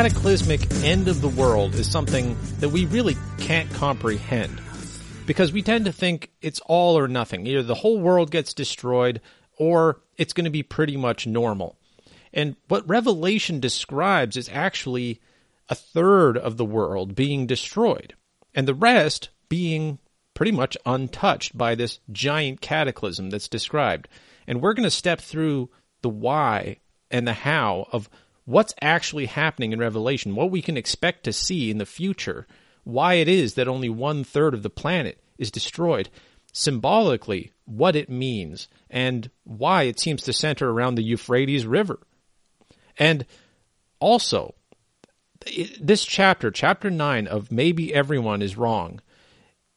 cataclysmic 0.00 0.62
end 0.82 1.08
of 1.08 1.20
the 1.20 1.28
world 1.28 1.74
is 1.74 1.86
something 1.86 2.34
that 2.60 2.70
we 2.70 2.86
really 2.86 3.14
can't 3.36 3.70
comprehend 3.74 4.58
because 5.26 5.52
we 5.52 5.60
tend 5.60 5.84
to 5.84 5.92
think 5.92 6.30
it's 6.40 6.58
all 6.60 6.96
or 6.96 7.06
nothing. 7.06 7.46
Either 7.46 7.62
the 7.62 7.74
whole 7.74 8.00
world 8.00 8.30
gets 8.30 8.54
destroyed 8.54 9.20
or 9.58 10.00
it's 10.16 10.32
going 10.32 10.46
to 10.46 10.50
be 10.50 10.62
pretty 10.62 10.96
much 10.96 11.26
normal. 11.26 11.76
And 12.32 12.56
what 12.68 12.88
Revelation 12.88 13.60
describes 13.60 14.38
is 14.38 14.48
actually 14.50 15.20
a 15.68 15.74
third 15.74 16.38
of 16.38 16.56
the 16.56 16.64
world 16.64 17.14
being 17.14 17.46
destroyed 17.46 18.14
and 18.54 18.66
the 18.66 18.72
rest 18.72 19.28
being 19.50 19.98
pretty 20.32 20.52
much 20.52 20.78
untouched 20.86 21.58
by 21.58 21.74
this 21.74 22.00
giant 22.10 22.62
cataclysm 22.62 23.28
that's 23.28 23.48
described. 23.48 24.08
And 24.46 24.62
we're 24.62 24.72
going 24.72 24.84
to 24.84 24.90
step 24.90 25.20
through 25.20 25.68
the 26.00 26.08
why 26.08 26.78
and 27.10 27.28
the 27.28 27.34
how 27.34 27.86
of 27.92 28.08
what's 28.50 28.74
actually 28.82 29.26
happening 29.26 29.72
in 29.72 29.78
Revelation, 29.78 30.34
what 30.34 30.50
we 30.50 30.60
can 30.60 30.76
expect 30.76 31.22
to 31.24 31.32
see 31.32 31.70
in 31.70 31.78
the 31.78 31.86
future, 31.86 32.48
why 32.82 33.14
it 33.14 33.28
is 33.28 33.54
that 33.54 33.68
only 33.68 33.88
one 33.88 34.24
third 34.24 34.54
of 34.54 34.64
the 34.64 34.70
planet 34.70 35.22
is 35.38 35.52
destroyed, 35.52 36.08
symbolically, 36.52 37.52
what 37.64 37.94
it 37.94 38.10
means, 38.10 38.68
and 38.90 39.30
why 39.44 39.84
it 39.84 40.00
seems 40.00 40.22
to 40.22 40.32
center 40.32 40.68
around 40.68 40.96
the 40.96 41.04
Euphrates 41.04 41.64
River. 41.64 42.00
And 42.98 43.24
also, 44.00 44.54
this 45.80 46.04
chapter, 46.04 46.50
chapter 46.50 46.90
9 46.90 47.28
of 47.28 47.52
Maybe 47.52 47.94
Everyone 47.94 48.42
is 48.42 48.56
Wrong, 48.56 49.00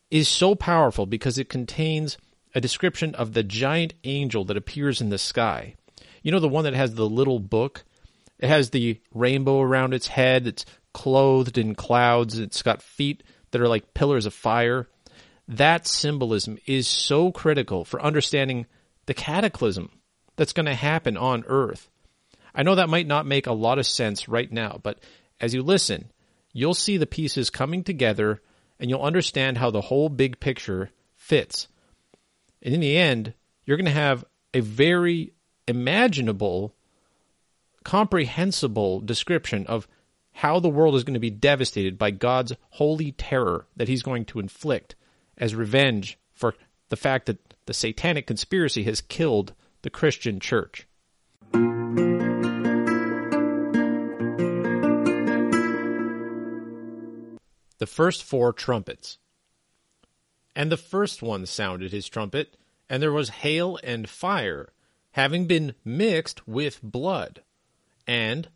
is 0.10 0.28
so 0.28 0.56
powerful 0.56 1.06
because 1.06 1.38
it 1.38 1.48
contains 1.48 2.18
a 2.56 2.62
description 2.62 3.14
of 3.14 3.34
the 3.34 3.44
giant 3.44 3.94
angel 4.04 4.44
that 4.46 4.58
appears 4.58 5.00
in 5.00 5.10
the 5.10 5.20
sky. 5.20 5.76
You 6.24 6.32
know, 6.32 6.40
the 6.40 6.50
one 6.50 6.64
that 6.64 6.74
has 6.74 6.96
the 6.96 7.08
little 7.08 7.40
book 7.40 7.84
it 8.44 8.50
has 8.50 8.72
the 8.72 9.00
rainbow 9.14 9.62
around 9.62 9.94
its 9.94 10.10
head. 10.10 10.48
It's 10.48 10.66
clothed 10.94 11.58
in 11.58 11.76
clouds. 11.76 12.40
It's 12.40 12.62
got 12.62 12.82
feet 12.82 13.24
that 13.52 13.62
are 13.62 13.70
like 13.70 13.94
pillars 13.94 14.26
of 14.26 14.34
fire. 14.34 14.90
That 15.48 15.88
symbolism 15.88 16.58
is 16.66 16.86
so 16.86 17.32
critical 17.32 17.86
for 17.86 18.02
understanding 18.02 18.66
the 19.06 19.14
cataclysm 19.14 19.92
that's 20.36 20.52
going 20.52 20.66
to 20.66 20.76
happen 20.76 21.16
on 21.16 21.46
Earth. 21.48 21.90
I 22.54 22.64
know 22.64 22.76
that 22.76 22.90
might 22.90 23.08
not 23.08 23.26
make 23.26 23.48
a 23.48 23.54
lot 23.54 23.80
of 23.80 23.88
sense 23.88 24.28
right 24.28 24.52
now, 24.52 24.78
but 24.84 25.00
as 25.40 25.54
you 25.54 25.64
listen, 25.64 26.12
you'll 26.52 26.74
see 26.74 26.98
the 26.98 27.06
pieces 27.06 27.50
coming 27.50 27.82
together 27.82 28.42
and 28.78 28.90
you'll 28.90 29.04
understand 29.04 29.58
how 29.58 29.72
the 29.72 29.80
whole 29.80 30.10
big 30.10 30.42
picture 30.42 30.90
fits. 31.16 31.70
And 32.62 32.74
in 32.74 32.82
the 32.82 32.98
end, 32.98 33.36
you're 33.66 33.78
going 33.78 33.86
to 33.86 33.92
have 33.92 34.26
a 34.54 34.60
very 34.60 35.32
imaginable 35.66 36.76
comprehensible 37.84 39.00
description 39.02 39.66
of 39.68 39.88
how 40.34 40.60
the 40.60 40.70
world 40.70 40.96
is 40.96 41.04
going 41.04 41.14
to 41.14 41.20
be 41.20 41.30
devastated 41.30 41.98
by 41.98 42.12
God's 42.12 42.54
holy 42.72 43.12
terror 43.12 43.68
that 43.76 43.88
he's 43.88 44.04
going 44.04 44.26
to 44.26 44.40
inflict 44.40 44.96
as 45.38 45.56
revenge 45.56 46.18
for 46.34 46.56
the 46.90 46.96
fact 46.96 47.28
that 47.28 47.56
the 47.66 47.74
satanic 47.74 48.28
conspiracy 48.28 48.84
has 48.84 49.02
killed 49.02 49.54
the 49.84 49.90
Christian 49.90 50.40
church. 50.40 50.88
The 57.78 57.88
first 57.88 58.24
four 58.24 58.54
trumpets. 58.54 59.18
And 60.56 60.72
the 60.72 60.78
first 60.78 61.22
one 61.22 61.46
sounded 61.46 61.92
his 61.92 62.08
trumpet, 62.08 62.56
and 62.90 63.02
there 63.02 63.12
was 63.12 63.30
hail 63.30 63.80
and 63.84 64.10
fire, 64.10 64.72
having 65.12 65.48
been 65.48 65.74
mixed 65.84 66.48
with 66.48 66.80
blood 66.82 67.42
and 68.08 68.50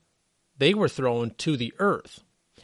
they 0.57 0.73
were 0.73 0.89
thrown 0.89 1.31
to 1.37 1.55
the 1.55 1.73
earth. 1.79 2.23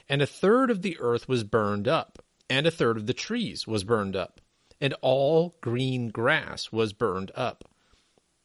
And 0.09 0.21
a 0.21 0.27
third 0.27 0.69
of 0.69 0.81
the 0.81 0.97
earth 0.99 1.27
was 1.27 1.43
burned 1.43 1.87
up, 1.87 2.23
and 2.49 2.67
a 2.67 2.71
third 2.71 2.97
of 2.97 3.07
the 3.07 3.13
trees 3.13 3.65
was 3.67 3.83
burned 3.83 4.15
up, 4.15 4.41
and 4.81 4.93
all 5.01 5.55
green 5.61 6.09
grass 6.09 6.71
was 6.71 6.93
burned 6.93 7.31
up. 7.35 7.63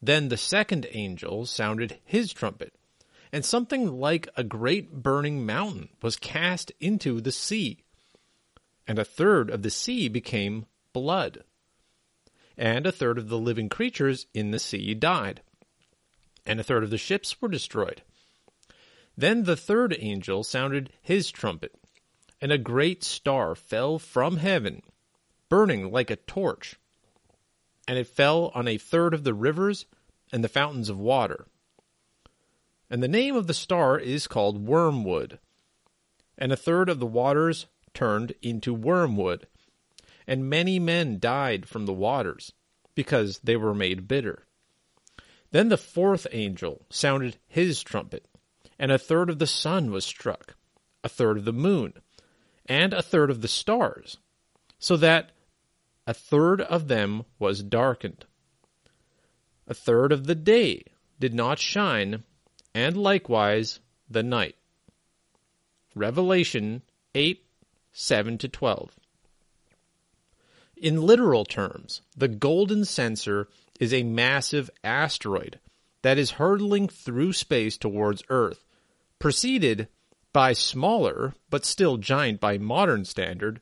Then 0.00 0.28
the 0.28 0.36
second 0.36 0.86
angel 0.92 1.46
sounded 1.46 1.98
his 2.04 2.32
trumpet, 2.32 2.74
and 3.32 3.44
something 3.44 3.98
like 3.98 4.28
a 4.36 4.44
great 4.44 5.02
burning 5.02 5.44
mountain 5.44 5.88
was 6.00 6.16
cast 6.16 6.70
into 6.78 7.20
the 7.20 7.32
sea. 7.32 7.82
And 8.86 8.98
a 8.98 9.04
third 9.04 9.50
of 9.50 9.62
the 9.62 9.70
sea 9.70 10.08
became 10.08 10.66
blood. 10.92 11.44
And 12.56 12.86
a 12.86 12.92
third 12.92 13.18
of 13.18 13.28
the 13.28 13.38
living 13.38 13.68
creatures 13.68 14.26
in 14.32 14.50
the 14.50 14.58
sea 14.58 14.94
died. 14.94 15.42
And 16.46 16.58
a 16.58 16.64
third 16.64 16.84
of 16.84 16.90
the 16.90 16.98
ships 16.98 17.42
were 17.42 17.48
destroyed 17.48 18.02
then 19.18 19.42
the 19.42 19.56
third 19.56 19.96
angel 19.98 20.44
sounded 20.44 20.92
his 21.02 21.32
trumpet, 21.32 21.74
and 22.40 22.52
a 22.52 22.56
great 22.56 23.02
star 23.02 23.56
fell 23.56 23.98
from 23.98 24.36
heaven, 24.36 24.80
burning 25.48 25.90
like 25.90 26.08
a 26.08 26.14
torch. 26.14 26.76
And 27.88 27.98
it 27.98 28.06
fell 28.06 28.52
on 28.54 28.68
a 28.68 28.78
third 28.78 29.14
of 29.14 29.24
the 29.24 29.34
rivers 29.34 29.86
and 30.32 30.44
the 30.44 30.48
fountains 30.48 30.88
of 30.88 31.00
water. 31.00 31.48
And 32.88 33.02
the 33.02 33.08
name 33.08 33.34
of 33.34 33.48
the 33.48 33.54
star 33.54 33.98
is 33.98 34.28
called 34.28 34.64
Wormwood. 34.64 35.40
And 36.38 36.52
a 36.52 36.56
third 36.56 36.88
of 36.88 37.00
the 37.00 37.06
waters 37.06 37.66
turned 37.92 38.34
into 38.40 38.72
wormwood. 38.72 39.48
And 40.28 40.48
many 40.48 40.78
men 40.78 41.18
died 41.18 41.66
from 41.66 41.86
the 41.86 41.92
waters, 41.92 42.52
because 42.94 43.40
they 43.40 43.56
were 43.56 43.74
made 43.74 44.06
bitter. 44.06 44.46
Then 45.50 45.70
the 45.70 45.76
fourth 45.76 46.28
angel 46.30 46.86
sounded 46.88 47.36
his 47.48 47.82
trumpet 47.82 48.24
and 48.78 48.92
a 48.92 48.98
third 48.98 49.28
of 49.28 49.38
the 49.38 49.46
sun 49.46 49.90
was 49.90 50.04
struck, 50.04 50.54
a 51.02 51.08
third 51.08 51.38
of 51.38 51.44
the 51.44 51.52
moon, 51.52 51.94
and 52.66 52.92
a 52.92 53.02
third 53.02 53.30
of 53.30 53.40
the 53.40 53.48
stars, 53.48 54.18
so 54.78 54.96
that 54.96 55.30
a 56.06 56.14
third 56.14 56.60
of 56.60 56.88
them 56.88 57.24
was 57.38 57.62
darkened. 57.62 58.24
A 59.66 59.74
third 59.74 60.12
of 60.12 60.26
the 60.26 60.34
day 60.34 60.84
did 61.18 61.34
not 61.34 61.58
shine, 61.58 62.22
and 62.74 62.96
likewise 62.96 63.80
the 64.08 64.22
night. 64.22 64.56
Revelation 65.94 66.82
8 67.14 67.44
7 67.92 68.38
to 68.38 68.48
12. 68.48 68.94
In 70.76 71.02
literal 71.02 71.44
terms, 71.44 72.02
the 72.16 72.28
golden 72.28 72.84
censer 72.84 73.48
is 73.80 73.92
a 73.92 74.04
massive 74.04 74.70
asteroid 74.84 75.58
that 76.02 76.18
is 76.18 76.32
hurtling 76.32 76.88
through 76.88 77.32
space 77.32 77.76
towards 77.76 78.22
Earth 78.28 78.64
preceded 79.18 79.88
by 80.32 80.52
smaller, 80.52 81.34
but 81.50 81.64
still 81.64 81.96
giant 81.96 82.40
by 82.40 82.58
modern 82.58 83.04
standard, 83.04 83.60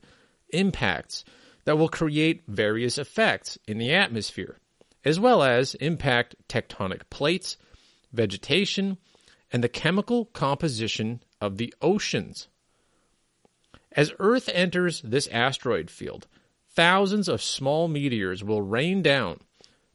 impacts 0.49 1.23
that 1.65 1.77
will 1.77 1.89
create 1.89 2.43
various 2.47 2.97
effects 2.97 3.57
in 3.67 3.77
the 3.77 3.91
atmosphere, 3.93 4.57
as 5.03 5.19
well 5.19 5.43
as 5.43 5.75
impact 5.75 6.35
tectonic 6.47 7.01
plates, 7.09 7.57
vegetation, 8.13 8.97
and 9.51 9.63
the 9.63 9.69
chemical 9.69 10.25
composition 10.25 11.21
of 11.39 11.57
the 11.57 11.73
oceans. 11.81 12.47
As 13.91 14.13
Earth 14.19 14.49
enters 14.53 15.01
this 15.01 15.27
asteroid 15.27 15.89
field, 15.89 16.27
thousands 16.69 17.27
of 17.27 17.41
small 17.41 17.87
meteors 17.87 18.43
will 18.43 18.61
rain 18.61 19.01
down, 19.01 19.39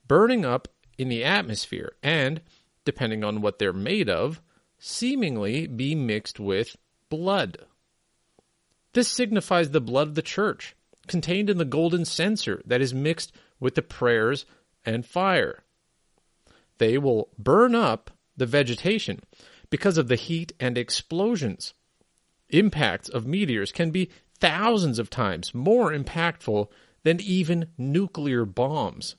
burning 0.08 0.44
up 0.44 0.68
in 0.98 1.08
the 1.08 1.24
atmosphere 1.24 1.92
and, 2.02 2.40
depending 2.84 3.22
on 3.22 3.40
what 3.40 3.58
they're 3.58 3.72
made 3.72 4.10
of, 4.10 4.40
seemingly 4.84 5.68
be 5.68 5.94
mixed 5.94 6.40
with 6.40 6.76
blood. 7.08 7.56
This 8.94 9.06
signifies 9.06 9.70
the 9.70 9.80
blood 9.80 10.08
of 10.08 10.14
the 10.16 10.22
church, 10.22 10.74
contained 11.06 11.48
in 11.48 11.58
the 11.58 11.64
golden 11.64 12.04
censer 12.04 12.60
that 12.66 12.80
is 12.80 12.92
mixed 12.92 13.32
with 13.60 13.76
the 13.76 13.82
prayers 13.82 14.44
and 14.84 15.06
fire. 15.06 15.62
They 16.78 16.98
will 16.98 17.28
burn 17.38 17.76
up 17.76 18.10
the 18.36 18.44
vegetation 18.44 19.20
because 19.70 19.98
of 19.98 20.08
the 20.08 20.16
heat 20.16 20.52
and 20.58 20.76
explosions. 20.76 21.74
Impacts 22.48 23.08
of 23.08 23.24
meteors 23.24 23.70
can 23.70 23.92
be 23.92 24.10
thousands 24.40 24.98
of 24.98 25.08
times 25.08 25.54
more 25.54 25.92
impactful 25.92 26.66
than 27.04 27.20
even 27.20 27.68
nuclear 27.78 28.44
bombs. 28.44 29.14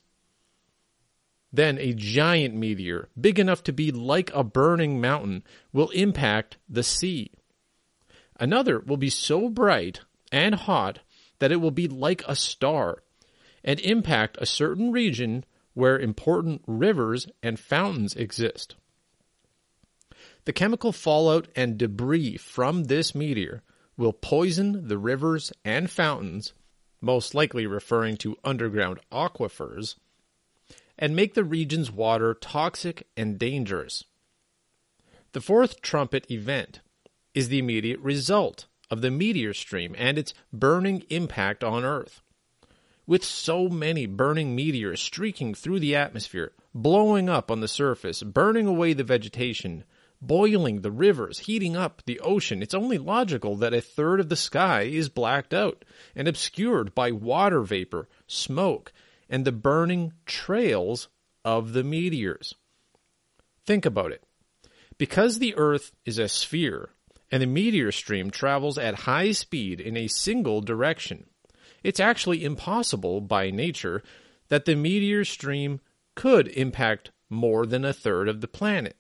Then 1.54 1.78
a 1.78 1.94
giant 1.94 2.56
meteor, 2.56 3.10
big 3.20 3.38
enough 3.38 3.64
to 3.66 3.72
be 3.72 3.92
like 3.92 4.32
a 4.34 4.44
burning 4.44 5.00
mountain, 5.00 5.44
will 5.72 5.90
impact 5.90 6.58
the 6.68 6.82
sea. 6.82 7.32
Another 8.40 8.80
will 8.80 8.98
be 8.98 9.12
so 9.12 9.50
bright 9.50 10.02
and 10.32 10.56
hot 10.56 11.00
that 11.38 11.52
it 11.52 11.62
will 11.62 11.72
be 11.72 11.88
like 11.88 12.24
a 12.28 12.36
star 12.36 13.04
and 13.64 13.80
impact 13.82 14.38
a 14.42 14.48
certain 14.48 14.92
region 14.92 15.46
where 15.76 16.00
important 16.00 16.64
rivers 16.66 17.28
and 17.44 17.60
fountains 17.60 18.16
exist. 18.16 18.76
The 20.46 20.54
chemical 20.54 20.92
fallout 20.92 21.48
and 21.56 21.78
debris 21.78 22.38
from 22.38 22.86
this 22.86 23.14
meteor 23.14 23.62
will 23.96 24.14
poison 24.14 24.88
the 24.88 24.98
rivers 24.98 25.54
and 25.64 25.90
fountains, 25.90 26.54
most 27.00 27.36
likely 27.36 27.68
referring 27.68 28.18
to 28.18 28.38
underground 28.44 29.00
aquifers, 29.12 29.96
and 30.98 31.16
make 31.16 31.34
the 31.34 31.44
region's 31.44 31.92
water 31.92 32.34
toxic 32.34 33.08
and 33.18 33.40
dangerous. 33.40 34.04
The 35.34 35.42
fourth 35.42 35.82
trumpet 35.82 36.30
event 36.30 36.82
is 37.34 37.50
the 37.50 37.60
immediate 37.60 38.00
result 38.00 38.68
of 38.92 39.02
the 39.02 39.10
meteor 39.10 39.54
stream 39.54 39.96
and 39.98 40.18
its 40.18 40.34
burning 40.52 41.04
impact 41.10 41.64
on 41.64 41.84
Earth. 41.84 42.22
With 43.08 43.24
so 43.24 43.68
many 43.68 44.06
burning 44.06 44.56
meteors 44.56 45.02
streaking 45.02 45.56
through 45.56 45.80
the 45.80 45.96
atmosphere, 45.96 46.54
blowing 46.74 47.28
up 47.28 47.50
on 47.50 47.60
the 47.60 47.68
surface, 47.68 48.22
burning 48.22 48.68
away 48.68 48.94
the 48.94 49.04
vegetation, 49.04 49.84
boiling 50.22 50.82
the 50.82 50.92
rivers, 50.92 51.40
heating 51.40 51.76
up 51.76 52.02
the 52.06 52.20
ocean, 52.20 52.62
it's 52.62 52.74
only 52.74 52.98
logical 52.98 53.56
that 53.58 53.74
a 53.74 53.82
third 53.82 54.20
of 54.20 54.30
the 54.30 54.36
sky 54.36 54.84
is 54.84 55.10
blacked 55.10 55.54
out 55.54 55.84
and 56.16 56.28
obscured 56.28 56.96
by 56.96 57.12
water 57.12 57.62
vapor, 57.62 58.08
smoke, 58.28 58.94
and 59.34 59.46
the 59.46 59.52
burning 59.52 60.14
trails 60.28 61.10
of 61.44 61.74
the 61.74 61.84
meteors. 61.84 62.54
Think 63.66 63.84
about 63.84 64.12
it. 64.12 64.24
Because 65.00 65.40
the 65.40 65.56
Earth 65.56 65.92
is 66.06 66.20
a 66.20 66.28
sphere 66.28 66.92
and 67.32 67.42
the 67.42 67.48
meteor 67.48 67.92
stream 67.92 68.30
travels 68.30 68.78
at 68.78 68.94
high 68.94 69.32
speed 69.32 69.82
in 69.82 69.98
a 69.98 70.08
single 70.08 70.62
direction, 70.62 71.26
it's 71.84 72.00
actually 72.00 72.46
impossible 72.46 73.22
by 73.22 73.50
nature 73.50 74.04
that 74.50 74.66
the 74.66 74.76
meteor 74.76 75.26
stream 75.26 75.80
could 76.14 76.48
impact 76.50 77.10
more 77.28 77.66
than 77.66 77.84
a 77.84 77.92
third 77.92 78.30
of 78.30 78.40
the 78.40 78.48
planet. 78.48 78.96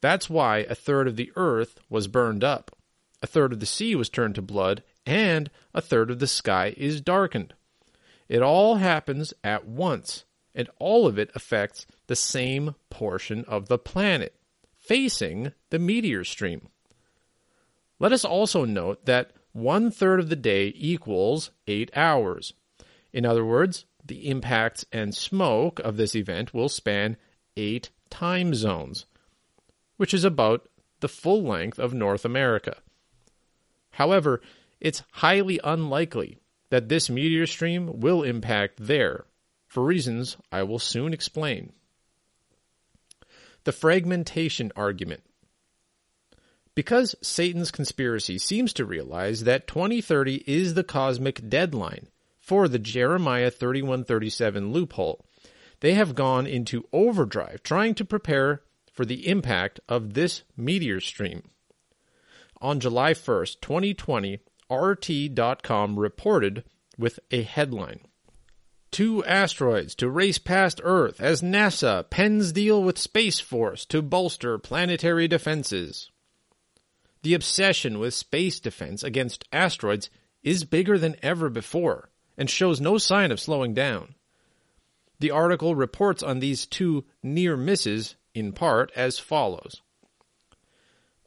That's 0.00 0.28
why 0.28 0.58
a 0.58 0.74
third 0.74 1.06
of 1.06 1.14
the 1.14 1.30
earth 1.36 1.78
was 1.88 2.08
burned 2.08 2.42
up, 2.42 2.76
a 3.22 3.28
third 3.28 3.52
of 3.52 3.60
the 3.60 3.66
sea 3.66 3.94
was 3.94 4.08
turned 4.08 4.34
to 4.34 4.42
blood, 4.42 4.82
and 5.06 5.52
a 5.72 5.80
third 5.80 6.10
of 6.10 6.18
the 6.18 6.26
sky 6.26 6.74
is 6.76 7.00
darkened. 7.00 7.54
It 8.28 8.42
all 8.42 8.76
happens 8.76 9.32
at 9.44 9.66
once, 9.66 10.24
and 10.54 10.68
all 10.78 11.06
of 11.06 11.18
it 11.18 11.30
affects 11.34 11.86
the 12.06 12.16
same 12.16 12.74
portion 12.90 13.44
of 13.46 13.68
the 13.68 13.78
planet, 13.78 14.34
facing 14.74 15.52
the 15.70 15.78
meteor 15.78 16.24
stream. 16.24 16.68
Let 17.98 18.12
us 18.12 18.24
also 18.24 18.64
note 18.64 19.06
that 19.06 19.32
one 19.52 19.90
third 19.90 20.20
of 20.20 20.28
the 20.28 20.36
day 20.36 20.72
equals 20.76 21.50
eight 21.66 21.90
hours. 21.96 22.52
In 23.12 23.24
other 23.24 23.44
words, 23.44 23.86
the 24.04 24.28
impacts 24.28 24.84
and 24.92 25.14
smoke 25.14 25.78
of 25.80 25.96
this 25.96 26.14
event 26.14 26.52
will 26.52 26.68
span 26.68 27.16
eight 27.56 27.90
time 28.10 28.54
zones 28.54 29.06
which 29.96 30.14
is 30.14 30.24
about 30.24 30.68
the 31.00 31.08
full 31.08 31.42
length 31.42 31.78
of 31.78 31.94
North 31.94 32.24
America. 32.24 32.78
However, 33.92 34.40
it's 34.80 35.02
highly 35.12 35.60
unlikely 35.64 36.38
that 36.70 36.88
this 36.88 37.08
meteor 37.08 37.46
stream 37.46 38.00
will 38.00 38.22
impact 38.22 38.74
there, 38.78 39.24
for 39.66 39.84
reasons 39.84 40.36
I 40.50 40.62
will 40.62 40.78
soon 40.78 41.12
explain. 41.12 41.72
The 43.64 43.72
fragmentation 43.72 44.72
argument. 44.76 45.22
Because 46.74 47.14
Satan's 47.22 47.70
conspiracy 47.70 48.38
seems 48.38 48.72
to 48.74 48.84
realize 48.84 49.44
that 49.44 49.66
2030 49.66 50.44
is 50.46 50.74
the 50.74 50.84
cosmic 50.84 51.48
deadline 51.48 52.08
for 52.38 52.68
the 52.68 52.78
Jeremiah 52.78 53.50
3137 53.50 54.72
loophole, 54.72 55.24
they 55.80 55.94
have 55.94 56.14
gone 56.14 56.46
into 56.46 56.86
overdrive 56.92 57.62
trying 57.62 57.94
to 57.96 58.04
prepare 58.04 58.62
for 58.92 59.04
the 59.04 59.26
impact 59.26 59.80
of 59.88 60.14
this 60.14 60.42
meteor 60.56 61.00
stream. 61.00 61.42
On 62.60 62.78
July 62.78 63.12
1st, 63.12 63.60
2020, 63.60 64.38
RT.com 64.70 65.98
reported 65.98 66.64
with 66.98 67.18
a 67.30 67.42
headline 67.42 68.00
Two 68.90 69.24
asteroids 69.24 69.94
to 69.96 70.08
race 70.08 70.38
past 70.38 70.80
Earth 70.82 71.20
as 71.20 71.42
NASA 71.42 72.08
pens 72.08 72.52
deal 72.52 72.82
with 72.82 72.98
Space 72.98 73.40
Force 73.40 73.84
to 73.86 74.00
bolster 74.00 74.58
planetary 74.58 75.28
defenses. 75.28 76.10
The 77.22 77.34
obsession 77.34 77.98
with 77.98 78.14
space 78.14 78.60
defense 78.60 79.02
against 79.02 79.44
asteroids 79.52 80.08
is 80.42 80.64
bigger 80.64 80.96
than 80.96 81.16
ever 81.22 81.50
before 81.50 82.08
and 82.38 82.48
shows 82.48 82.80
no 82.80 82.98
sign 82.98 83.32
of 83.32 83.40
slowing 83.40 83.74
down. 83.74 84.14
The 85.18 85.30
article 85.30 85.74
reports 85.74 86.22
on 86.22 86.38
these 86.38 86.66
two 86.66 87.04
near 87.22 87.56
misses 87.56 88.16
in 88.34 88.52
part 88.52 88.92
as 88.94 89.18
follows. 89.18 89.82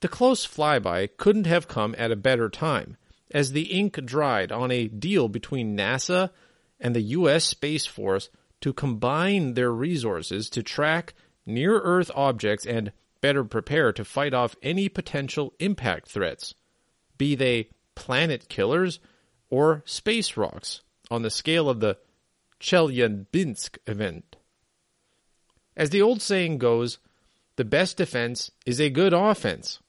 The 0.02 0.08
close 0.08 0.48
flyby 0.48 1.10
couldn't 1.18 1.48
have 1.48 1.68
come 1.68 1.94
at 1.98 2.12
a 2.12 2.16
better 2.16 2.50
time, 2.50 2.98
as 3.32 3.52
the 3.52 3.72
ink 3.72 4.04
dried 4.06 4.52
on 4.52 4.72
a 4.72 4.88
deal 4.88 5.28
between 5.28 5.78
NASA 5.78 6.32
and 6.80 6.96
the 6.96 7.02
U.S. 7.02 7.46
Space 7.46 7.86
Force 7.86 8.30
to 8.62 8.74
combine 8.74 9.54
their 9.54 9.72
resources 9.72 10.50
to 10.50 10.64
track 10.64 11.14
near 11.46 11.80
Earth 11.80 12.12
objects 12.16 12.66
and 12.66 12.92
better 13.22 13.44
prepare 13.44 13.92
to 13.94 14.06
fight 14.06 14.34
off 14.34 14.56
any 14.62 14.90
potential 14.90 15.54
impact 15.60 16.08
threats, 16.08 16.54
be 17.18 17.36
they 17.36 17.70
planet 17.96 18.50
killers 18.50 19.00
or 19.50 19.84
space 19.86 20.38
rocks, 20.38 20.82
on 21.12 21.22
the 21.22 21.30
scale 21.30 21.70
of 21.70 21.80
the 21.80 21.98
Chelyabinsk 22.60 23.78
event. 23.88 24.36
As 25.76 25.90
the 25.90 26.02
old 26.02 26.22
saying 26.22 26.58
goes, 26.58 27.00
the 27.56 27.66
best 27.66 27.98
defense 27.98 28.52
is 28.66 28.80
a 28.80 28.90
good 28.90 29.14
offense. 29.14 29.80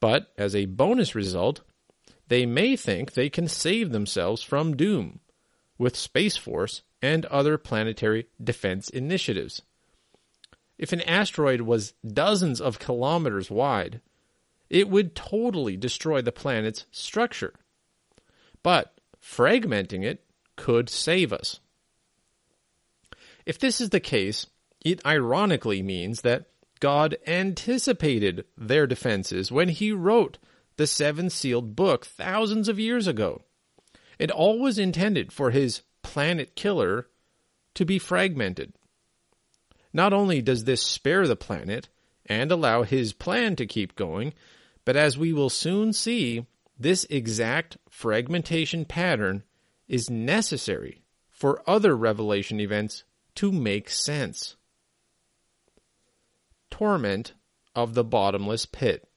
but 0.00 0.32
as 0.38 0.54
a 0.54 0.66
bonus 0.66 1.14
result, 1.14 1.62
they 2.28 2.46
may 2.46 2.76
think 2.76 3.12
they 3.12 3.28
can 3.28 3.48
save 3.48 3.92
themselves 3.92 4.42
from 4.42 4.76
doom 4.76 5.20
with 5.78 5.96
Space 5.96 6.36
Force 6.36 6.82
and 7.02 7.26
other 7.26 7.58
planetary 7.58 8.26
defense 8.42 8.88
initiatives. 8.88 9.62
If 10.78 10.92
an 10.92 11.02
asteroid 11.02 11.62
was 11.62 11.94
dozens 12.06 12.60
of 12.60 12.78
kilometers 12.78 13.50
wide, 13.50 14.00
it 14.68 14.88
would 14.88 15.14
totally 15.14 15.76
destroy 15.76 16.22
the 16.22 16.32
planet's 16.32 16.86
structure. 16.90 17.54
But 18.62 18.94
fragmenting 19.22 20.04
it 20.04 20.24
could 20.56 20.88
save 20.88 21.32
us. 21.32 21.60
If 23.44 23.58
this 23.58 23.80
is 23.80 23.90
the 23.90 24.00
case, 24.00 24.46
it 24.84 25.04
ironically 25.06 25.82
means 25.82 26.22
that 26.22 26.46
God 26.80 27.16
anticipated 27.26 28.44
their 28.56 28.86
defenses 28.86 29.50
when 29.50 29.68
he 29.68 29.92
wrote 29.92 30.38
the 30.76 30.86
seven 30.86 31.30
sealed 31.30 31.74
book 31.74 32.04
thousands 32.04 32.68
of 32.68 32.78
years 32.78 33.06
ago. 33.06 33.42
It 34.18 34.30
all 34.30 34.58
was 34.58 34.78
intended 34.78 35.32
for 35.32 35.50
his 35.50 35.82
planet 36.06 36.54
killer 36.54 37.08
to 37.74 37.84
be 37.84 37.98
fragmented. 37.98 38.72
Not 39.92 40.12
only 40.12 40.40
does 40.40 40.62
this 40.62 40.80
spare 40.82 41.26
the 41.26 41.34
planet 41.34 41.88
and 42.26 42.52
allow 42.52 42.84
his 42.84 43.12
plan 43.12 43.56
to 43.56 43.66
keep 43.66 43.96
going, 43.96 44.32
but 44.84 44.96
as 44.96 45.18
we 45.18 45.32
will 45.32 45.50
soon 45.50 45.92
see, 45.92 46.46
this 46.78 47.04
exact 47.10 47.76
fragmentation 47.90 48.84
pattern 48.84 49.42
is 49.88 50.08
necessary 50.08 51.02
for 51.28 51.68
other 51.68 51.96
revelation 51.96 52.60
events 52.60 53.02
to 53.34 53.50
make 53.50 53.90
sense. 53.90 54.54
Torment 56.70 57.34
of 57.74 57.94
the 57.94 58.04
bottomless 58.04 58.64
pit. 58.64 59.08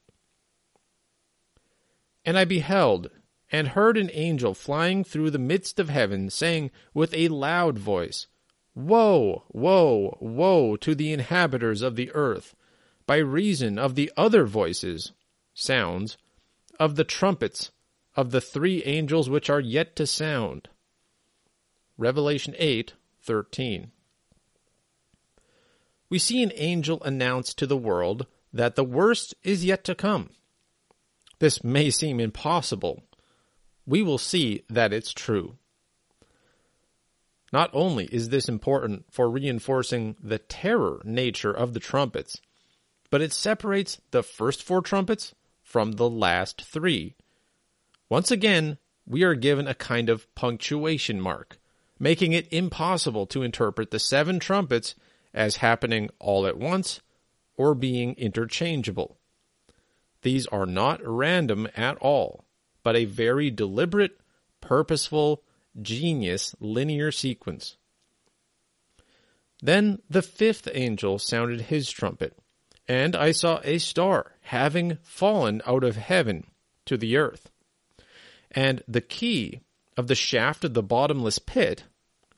And 2.25 2.35
I 2.37 2.45
beheld 2.45 3.11
and 3.51 3.69
heard 3.69 3.97
an 3.97 4.09
angel 4.13 4.53
flying 4.53 5.03
through 5.03 5.31
the 5.31 5.39
midst 5.39 5.79
of 5.79 5.89
heaven, 5.89 6.29
saying 6.29 6.71
with 6.93 7.13
a 7.13 7.27
loud 7.29 7.77
voice, 7.77 8.27
Woe, 8.75 9.43
woe, 9.51 10.17
woe 10.21 10.75
to 10.77 10.95
the 10.95 11.11
inhabitants 11.11 11.81
of 11.81 11.95
the 11.95 12.11
earth, 12.13 12.55
by 13.05 13.17
reason 13.17 13.79
of 13.79 13.95
the 13.95 14.11
other 14.15 14.45
voices, 14.45 15.11
sounds, 15.53 16.17
of 16.79 16.95
the 16.95 17.03
trumpets 17.03 17.71
of 18.15 18.31
the 18.31 18.41
three 18.41 18.83
angels 18.83 19.29
which 19.29 19.49
are 19.49 19.59
yet 19.59 19.95
to 19.95 20.05
sound. 20.05 20.69
Revelation 21.97 22.55
8 22.57 22.93
13. 23.21 23.91
We 26.09 26.17
see 26.17 26.41
an 26.41 26.51
angel 26.55 27.01
announce 27.03 27.53
to 27.55 27.67
the 27.67 27.77
world 27.77 28.25
that 28.51 28.75
the 28.75 28.83
worst 28.83 29.35
is 29.43 29.65
yet 29.65 29.83
to 29.83 29.95
come. 29.95 30.31
This 31.39 31.63
may 31.63 31.89
seem 31.91 32.19
impossible. 32.19 33.03
We 33.85 34.01
will 34.01 34.17
see 34.17 34.63
that 34.69 34.93
it's 34.93 35.13
true. 35.13 35.57
Not 37.51 37.71
only 37.73 38.05
is 38.05 38.29
this 38.29 38.47
important 38.47 39.05
for 39.09 39.29
reinforcing 39.29 40.15
the 40.21 40.37
terror 40.37 41.01
nature 41.03 41.51
of 41.51 41.73
the 41.73 41.79
trumpets, 41.79 42.39
but 43.09 43.21
it 43.21 43.33
separates 43.33 43.99
the 44.11 44.21
first 44.21 44.61
four 44.61 44.81
trumpets 44.81 45.33
from 45.63 45.93
the 45.93 46.09
last 46.09 46.61
three. 46.61 47.15
Once 48.07 48.31
again, 48.31 48.77
we 49.05 49.23
are 49.23 49.35
given 49.35 49.67
a 49.67 49.73
kind 49.73 50.09
of 50.09 50.33
punctuation 50.35 51.19
mark, 51.19 51.57
making 51.97 52.33
it 52.33 52.51
impossible 52.51 53.25
to 53.27 53.41
interpret 53.41 53.89
the 53.89 53.99
seven 53.99 54.39
trumpets 54.39 54.93
as 55.33 55.57
happening 55.57 56.09
all 56.19 56.45
at 56.45 56.57
once 56.57 57.01
or 57.57 57.73
being 57.73 58.13
interchangeable. 58.15 59.17
These 60.21 60.47
are 60.47 60.65
not 60.65 61.01
random 61.03 61.67
at 61.75 61.97
all, 61.97 62.45
but 62.83 62.95
a 62.95 63.05
very 63.05 63.49
deliberate, 63.51 64.19
purposeful, 64.61 65.43
genius 65.81 66.55
linear 66.59 67.11
sequence. 67.11 67.77
Then 69.61 70.01
the 70.09 70.21
fifth 70.21 70.69
angel 70.73 71.19
sounded 71.19 71.61
his 71.61 71.89
trumpet, 71.91 72.37
and 72.87 73.15
I 73.15 73.31
saw 73.31 73.59
a 73.63 73.77
star 73.77 74.35
having 74.41 74.97
fallen 75.03 75.61
out 75.65 75.83
of 75.83 75.97
heaven 75.97 76.47
to 76.85 76.97
the 76.97 77.17
earth. 77.17 77.49
And 78.51 78.81
the 78.87 79.01
key 79.01 79.61
of 79.97 80.07
the 80.07 80.15
shaft 80.15 80.63
of 80.63 80.73
the 80.73 80.81
bottomless 80.81 81.39
pit, 81.39 81.83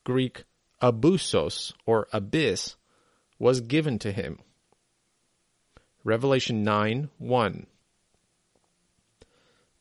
Greek 0.03 0.43
abyssos 0.81 1.74
or 1.86 2.07
abyss, 2.12 2.75
was 3.38 3.62
given 3.62 4.00
to 4.00 4.12
him. 4.12 4.39
Revelation 6.03 6.63
9 6.63 7.10
1. 7.19 7.67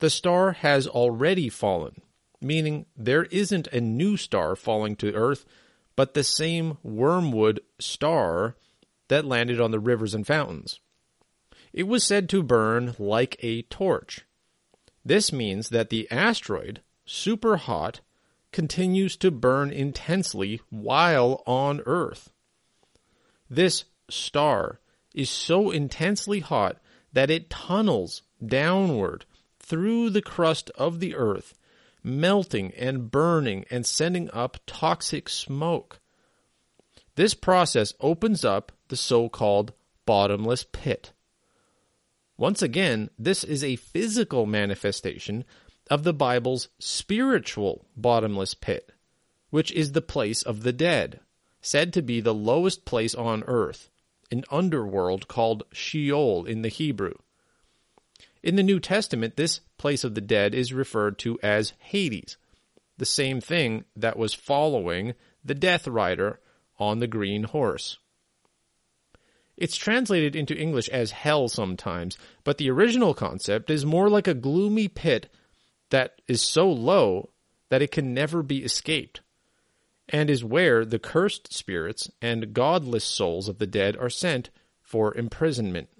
The 0.01 0.11
star 0.11 0.53
has 0.53 0.87
already 0.87 1.49
fallen, 1.49 2.01
meaning 2.41 2.87
there 2.97 3.25
isn't 3.25 3.69
a 3.69 3.81
new 3.81 4.17
star 4.17 4.57
falling 4.57 4.97
to 4.97 5.15
earth, 5.15 5.45
but 5.95 6.15
the 6.15 6.25
same 6.25 6.79
wormwood 6.83 7.61
star 7.79 8.57
that 9.09 9.27
landed 9.27 9.61
on 9.61 9.71
the 9.71 9.79
rivers 9.79 10.15
and 10.15 10.27
fountains. 10.27 10.81
It 11.73 11.83
was 11.85 12.03
said 12.03 12.29
to 12.31 12.43
burn 12.43 12.97
like 12.99 13.37
a 13.41 13.63
torch. 13.63 14.23
This 15.05 15.33
means 15.33 15.69
that 15.69 15.91
the 15.91 16.11
asteroid, 16.11 16.81
super 17.05 17.59
hot, 17.59 18.01
continues 18.53 19.17
to 19.19 19.31
burn 19.31 19.71
intensely 19.71 20.61
while 20.71 21.43
on 21.47 21.83
Earth. 21.87 22.31
This 23.49 23.85
star 24.09 24.81
is 25.15 25.29
so 25.29 25.71
intensely 25.71 26.41
hot 26.41 26.79
that 27.13 27.31
it 27.31 27.51
tunnels 27.51 28.23
downward 28.45 29.27
through 29.71 30.11
the 30.11 30.21
crust 30.21 30.69
of 30.71 30.99
the 30.99 31.15
Earth 31.15 31.55
melting 32.03 32.73
and 32.77 33.09
burning 33.09 33.65
and 33.71 33.87
sending 33.87 34.29
up 34.33 34.57
toxic 34.67 35.29
smoke. 35.29 36.01
This 37.15 37.35
process 37.35 37.95
opens 38.01 38.45
up 38.45 38.73
the 38.89 38.97
so 38.97 39.29
called 39.29 39.73
bottomless 40.07 40.65
pit. 40.73 41.13
Once 42.37 42.63
again, 42.63 43.11
this 43.17 43.45
is 43.45 43.63
a 43.63 43.77
physical 43.77 44.45
manifestation 44.45 45.45
of 45.89 46.03
the 46.03 46.15
Bible's 46.15 46.69
spiritual 46.81 47.87
bottomless 47.97 48.55
pit, 48.55 48.91
which 49.51 49.71
is 49.71 49.93
the 49.93 50.03
place 50.03 50.43
of 50.43 50.65
the 50.65 50.73
dead, 50.73 51.21
said 51.61 51.93
to 51.93 52.03
be 52.03 52.21
the 52.21 52.35
lowest 52.35 52.85
place 52.85 53.15
on 53.15 53.45
earth, 53.45 53.89
an 54.33 54.43
underworld 54.51 55.29
called 55.29 55.63
Sheol 55.71 56.45
in 56.45 56.63
the 56.63 56.69
Hebrew. 56.69 57.15
In 58.43 58.57
the 58.57 58.63
New 58.63 58.81
Testament, 58.81 59.37
this 59.37 59.61
place 59.77 60.03
of 60.03 60.15
the 60.15 60.21
dead 60.21 60.55
is 60.55 60.73
referred 60.73 61.19
to 61.21 61.39
as 61.43 61.75
Hades, 61.79 62.39
the 62.97 63.05
same 63.05 63.41
thing 63.41 63.85
that 63.97 64.19
was 64.19 64.33
following 64.33 65.15
the 65.45 65.55
death 65.55 65.87
rider 65.87 66.41
on 66.79 67.01
the 67.01 67.07
green 67.07 67.45
horse. 67.45 67.99
It's 69.57 69.77
translated 69.77 70.35
into 70.35 70.57
English 70.57 70.89
as 70.89 71.11
hell 71.11 71.49
sometimes, 71.49 72.17
but 72.45 72.57
the 72.57 72.71
original 72.71 73.13
concept 73.13 73.69
is 73.69 73.85
more 73.85 74.09
like 74.09 74.27
a 74.27 74.33
gloomy 74.33 74.89
pit 74.89 75.31
that 75.91 76.23
is 76.27 76.41
so 76.41 76.71
low 76.71 77.31
that 77.69 77.83
it 77.83 77.91
can 77.91 78.15
never 78.15 78.43
be 78.43 78.65
escaped, 78.65 79.21
and 80.09 80.31
is 80.31 80.43
where 80.43 80.87
the 80.87 80.99
cursed 80.99 81.53
spirits 81.53 82.11
and 82.23 82.55
godless 82.55 83.05
souls 83.05 83.49
of 83.49 83.59
the 83.59 83.67
dead 83.67 83.99
are 83.99 84.09
sent 84.09 84.49
for 84.81 85.15
imprisonment. 85.15 85.91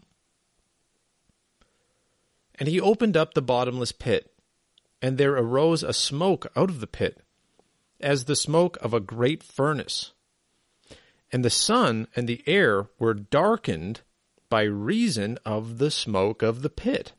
And 2.61 2.69
he 2.69 2.79
opened 2.79 3.17
up 3.17 3.33
the 3.33 3.41
bottomless 3.41 3.91
pit, 3.91 4.35
and 5.01 5.17
there 5.17 5.33
arose 5.33 5.83
a 5.83 5.95
smoke 5.95 6.47
out 6.55 6.69
of 6.69 6.81
the 6.81 6.87
pit, 6.87 7.23
as 8.01 8.27
the 8.27 8.37
smoke 8.37 8.77
of 8.83 8.93
a 8.93 9.01
great 9.01 9.43
furnace. 9.43 10.13
And 11.33 11.43
the 11.43 11.49
sun 11.49 12.07
and 12.15 12.29
the 12.29 12.43
air 12.47 12.91
were 12.99 13.15
darkened 13.15 14.03
by 14.51 14.65
reason 14.65 15.39
of 15.47 15.79
the 15.79 15.91
smoke 15.91 16.43
of 16.43 16.61
the 16.61 16.69
pit. 16.69 17.15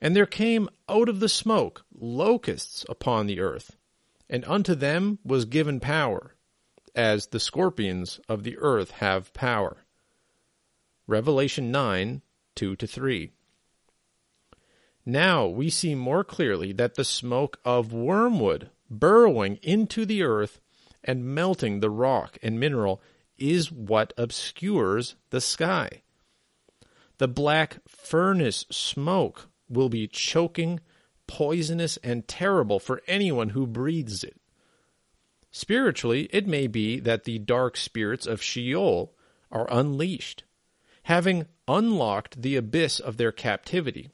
And 0.00 0.16
there 0.16 0.26
came 0.26 0.68
out 0.88 1.08
of 1.08 1.20
the 1.20 1.28
smoke 1.28 1.84
locusts 1.94 2.84
upon 2.88 3.26
the 3.26 3.38
earth, 3.38 3.76
and 4.28 4.44
unto 4.46 4.74
them 4.74 5.20
was 5.24 5.44
given 5.44 5.78
power, 5.78 6.34
as 6.92 7.28
the 7.28 7.38
scorpions 7.40 8.18
of 8.28 8.42
the 8.42 8.58
earth 8.58 8.90
have 8.92 9.32
power. 9.32 9.84
Revelation 11.06 11.70
9 11.70 12.22
2 12.56 12.74
3. 12.74 13.32
Now 15.10 15.46
we 15.46 15.70
see 15.70 15.94
more 15.94 16.22
clearly 16.22 16.74
that 16.74 16.96
the 16.96 17.02
smoke 17.02 17.58
of 17.64 17.94
wormwood 17.94 18.68
burrowing 18.90 19.58
into 19.62 20.04
the 20.04 20.22
earth 20.22 20.60
and 21.02 21.24
melting 21.24 21.80
the 21.80 21.88
rock 21.88 22.36
and 22.42 22.60
mineral 22.60 23.00
is 23.38 23.72
what 23.72 24.12
obscures 24.18 25.14
the 25.30 25.40
sky. 25.40 26.02
The 27.16 27.26
black 27.26 27.78
furnace 27.88 28.66
smoke 28.70 29.48
will 29.66 29.88
be 29.88 30.08
choking, 30.08 30.78
poisonous, 31.26 31.96
and 32.04 32.28
terrible 32.28 32.78
for 32.78 33.00
anyone 33.06 33.48
who 33.48 33.66
breathes 33.66 34.22
it. 34.22 34.38
Spiritually, 35.50 36.28
it 36.34 36.46
may 36.46 36.66
be 36.66 37.00
that 37.00 37.24
the 37.24 37.38
dark 37.38 37.78
spirits 37.78 38.26
of 38.26 38.42
Sheol 38.42 39.14
are 39.50 39.66
unleashed, 39.70 40.44
having 41.04 41.46
unlocked 41.66 42.42
the 42.42 42.56
abyss 42.56 43.00
of 43.00 43.16
their 43.16 43.32
captivity 43.32 44.10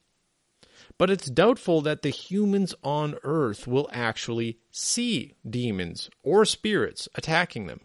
but 0.98 1.10
it's 1.10 1.30
doubtful 1.30 1.80
that 1.80 2.02
the 2.02 2.10
humans 2.10 2.74
on 2.82 3.16
Earth 3.24 3.66
will 3.66 3.88
actually 3.92 4.58
see 4.70 5.34
demons 5.48 6.08
or 6.22 6.44
spirits 6.44 7.08
attacking 7.14 7.66
them. 7.66 7.80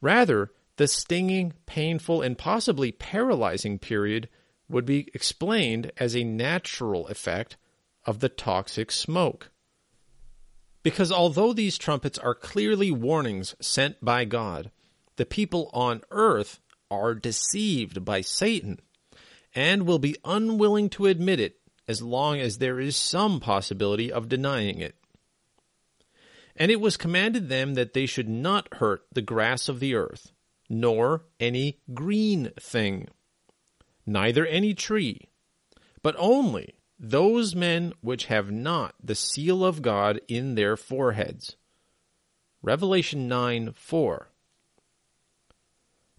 Rather, 0.00 0.52
the 0.76 0.86
stinging, 0.86 1.52
painful, 1.66 2.22
and 2.22 2.38
possibly 2.38 2.92
paralyzing 2.92 3.78
period 3.78 4.28
would 4.68 4.84
be 4.84 5.08
explained 5.14 5.92
as 5.96 6.16
a 6.16 6.24
natural 6.24 7.06
effect 7.08 7.56
of 8.04 8.20
the 8.20 8.28
toxic 8.28 8.90
smoke. 8.90 9.50
Because 10.82 11.10
although 11.10 11.52
these 11.52 11.78
trumpets 11.78 12.18
are 12.18 12.34
clearly 12.34 12.90
warnings 12.90 13.54
sent 13.60 14.04
by 14.04 14.24
God, 14.24 14.70
the 15.16 15.24
people 15.24 15.70
on 15.72 16.02
earth 16.10 16.60
are 16.90 17.14
deceived 17.14 18.04
by 18.04 18.20
Satan 18.20 18.80
and 19.54 19.86
will 19.86 19.98
be 19.98 20.16
unwilling 20.24 20.90
to 20.90 21.06
admit 21.06 21.40
it 21.40 21.56
as 21.86 22.02
long 22.02 22.40
as 22.40 22.58
there 22.58 22.80
is 22.80 22.96
some 22.96 23.40
possibility 23.40 24.10
of 24.12 24.28
denying 24.28 24.80
it. 24.80 24.96
And 26.56 26.70
it 26.70 26.80
was 26.80 26.96
commanded 26.96 27.48
them 27.48 27.74
that 27.74 27.94
they 27.94 28.06
should 28.06 28.28
not 28.28 28.74
hurt 28.74 29.02
the 29.12 29.22
grass 29.22 29.68
of 29.68 29.80
the 29.80 29.94
earth, 29.94 30.32
nor 30.68 31.24
any 31.40 31.80
green 31.92 32.52
thing, 32.60 33.08
neither 34.06 34.46
any 34.46 34.72
tree, 34.72 35.28
but 36.02 36.14
only 36.18 36.74
those 36.98 37.54
men 37.54 37.92
which 38.00 38.26
have 38.26 38.50
not 38.50 38.94
the 39.02 39.14
seal 39.14 39.64
of 39.64 39.82
God 39.82 40.20
in 40.28 40.54
their 40.54 40.76
foreheads. 40.76 41.56
Revelation 42.62 43.28
9 43.28 43.72
4. 43.74 44.28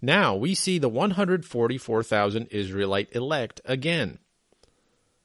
Now 0.02 0.36
we 0.36 0.54
see 0.54 0.78
the 0.78 0.90
144,000 0.90 2.48
Israelite 2.48 3.16
elect 3.16 3.62
again. 3.66 4.20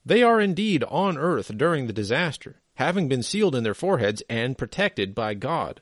They 0.04 0.23
are 0.23 0.40
indeed 0.40 0.85
on 0.85 1.19
earth 1.19 1.57
during 1.57 1.87
the 1.87 1.92
disaster, 1.92 2.61
having 2.75 3.09
been 3.09 3.23
sealed 3.23 3.54
in 3.54 3.64
their 3.64 3.75
foreheads 3.75 4.23
and 4.28 4.57
protected 4.57 5.14
by 5.14 5.35
God. 5.35 5.80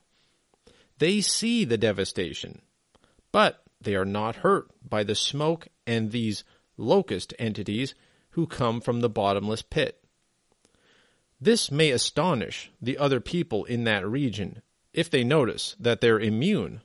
They 0.98 1.20
see 1.20 1.64
the 1.64 1.78
devastation, 1.78 2.62
but 3.30 3.62
they 3.80 3.94
are 3.94 4.04
not 4.04 4.36
hurt 4.36 4.68
by 4.88 5.04
the 5.04 5.14
smoke 5.14 5.68
and 5.86 6.10
these 6.10 6.42
locust 6.76 7.32
entities 7.38 7.94
who 8.30 8.46
come 8.46 8.80
from 8.80 9.00
the 9.00 9.08
bottomless 9.08 9.62
pit. 9.62 10.02
This 11.40 11.70
may 11.70 11.90
astonish 11.90 12.72
the 12.82 12.98
other 12.98 13.20
people 13.20 13.64
in 13.64 13.84
that 13.84 14.06
region 14.06 14.62
if 14.92 15.08
they 15.08 15.22
notice 15.22 15.76
that 15.78 16.00
they're 16.00 16.18
immune. 16.18 16.80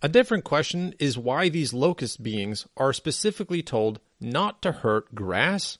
A 0.00 0.08
different 0.08 0.44
question 0.44 0.94
is 0.98 1.18
why 1.18 1.50
these 1.50 1.74
locust 1.74 2.22
beings 2.22 2.66
are 2.78 2.94
specifically 2.94 3.62
told 3.62 4.00
not 4.18 4.62
to 4.62 4.72
hurt 4.72 5.14
grass, 5.14 5.76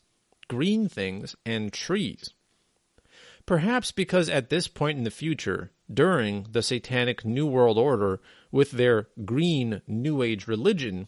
green 0.50 0.88
things, 0.88 1.36
and 1.46 1.72
trees. 1.72 2.34
Perhaps 3.46 3.92
because 3.92 4.28
at 4.28 4.50
this 4.50 4.66
point 4.66 4.98
in 4.98 5.04
the 5.04 5.10
future, 5.10 5.70
during 5.92 6.44
the 6.50 6.60
satanic 6.60 7.24
New 7.24 7.46
World 7.46 7.78
Order 7.78 8.20
with 8.50 8.72
their 8.72 9.06
green 9.24 9.80
New 9.86 10.22
Age 10.22 10.48
religion, 10.48 11.06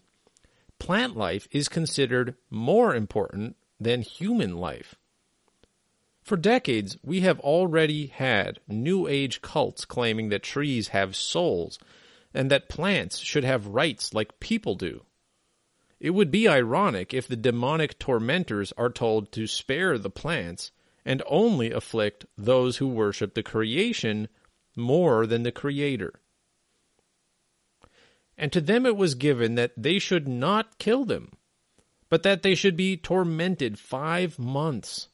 plant 0.79 1.17
life 1.17 1.49
is 1.51 1.69
considered 1.69 2.37
more 2.51 2.95
important 2.95 3.57
than 3.81 4.03
human 4.03 4.57
life. 4.57 4.95
For 6.23 6.37
decades, 6.37 6.97
we 7.03 7.23
have 7.23 7.41
already 7.41 8.07
had 8.07 8.61
New 8.69 9.09
Age 9.09 9.43
cults 9.43 9.85
claiming 9.85 10.29
that 10.29 10.45
trees 10.45 10.89
have 10.89 11.17
souls 11.17 11.81
and 12.33 12.49
that 12.49 12.69
plants 12.69 13.19
should 13.19 13.43
have 13.43 13.67
rights 13.67 14.15
like 14.15 14.39
people 14.39 14.77
do. 14.77 15.05
It 16.03 16.11
would 16.11 16.33
be 16.33 16.49
ironic 16.49 17.15
if 17.15 17.29
the 17.29 17.37
demonic 17.37 17.97
tormentors 18.01 18.73
are 18.77 18.91
told 18.91 19.31
to 19.33 19.47
spare 19.47 19.97
the 19.97 20.11
plants 20.11 20.73
and 21.05 21.23
only 21.29 21.71
afflict 21.71 22.27
those 22.37 22.79
who 22.79 22.89
worship 22.89 23.35
the 23.35 23.43
creation 23.45 24.27
more 24.75 25.27
than 25.27 25.45
the 25.45 25.53
Creator. 25.53 26.15
And 28.37 28.53
to 28.53 28.61
them 28.61 28.85
it 28.85 28.97
was 28.97 29.15
given 29.15 29.55
that 29.55 29.75
they 29.77 30.01
should 30.01 30.27
not 30.27 30.79
kill 30.79 31.05
them, 31.05 31.35
but 32.09 32.25
that 32.25 32.43
they 32.43 32.57
should 32.57 32.77
be 32.77 32.97
tormented 32.97 33.79
five 33.79 34.41
months 34.41 35.09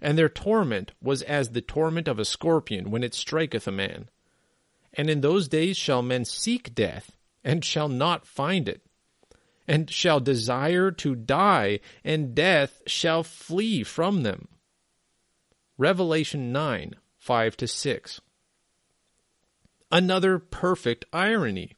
and 0.00 0.16
their 0.16 0.28
torment 0.28 0.92
was 1.02 1.22
as 1.22 1.50
the 1.50 1.60
torment 1.60 2.08
of 2.08 2.18
a 2.18 2.24
scorpion 2.24 2.90
when 2.90 3.02
it 3.02 3.14
striketh 3.14 3.66
a 3.66 3.72
man. 3.72 4.08
And 4.94 5.10
in 5.10 5.20
those 5.20 5.48
days 5.48 5.76
shall 5.76 6.02
men 6.02 6.24
seek 6.24 6.74
death, 6.74 7.16
and 7.44 7.64
shall 7.64 7.88
not 7.88 8.26
find 8.26 8.68
it, 8.68 8.82
and 9.70 9.90
shall 9.90 10.20
desire 10.20 10.90
to 10.90 11.14
die, 11.14 11.80
and 12.04 12.34
death 12.34 12.82
shall 12.86 13.22
flee 13.22 13.82
from 13.82 14.22
them. 14.22 14.48
Revelation 15.78 16.52
9 16.52 16.96
5 17.18 17.56
to 17.56 17.66
6. 17.66 18.20
Another 19.92 20.38
perfect 20.38 21.04
irony. 21.12 21.76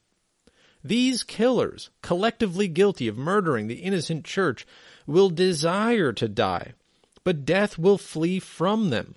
These 0.82 1.22
killers, 1.22 1.90
collectively 2.00 2.66
guilty 2.66 3.06
of 3.06 3.16
murdering 3.16 3.68
the 3.68 3.82
innocent 3.82 4.24
church, 4.24 4.66
will 5.06 5.30
desire 5.30 6.12
to 6.12 6.28
die 6.28 6.74
but 7.24 7.44
death 7.44 7.78
will 7.78 7.98
flee 7.98 8.38
from 8.38 8.90
them. 8.90 9.14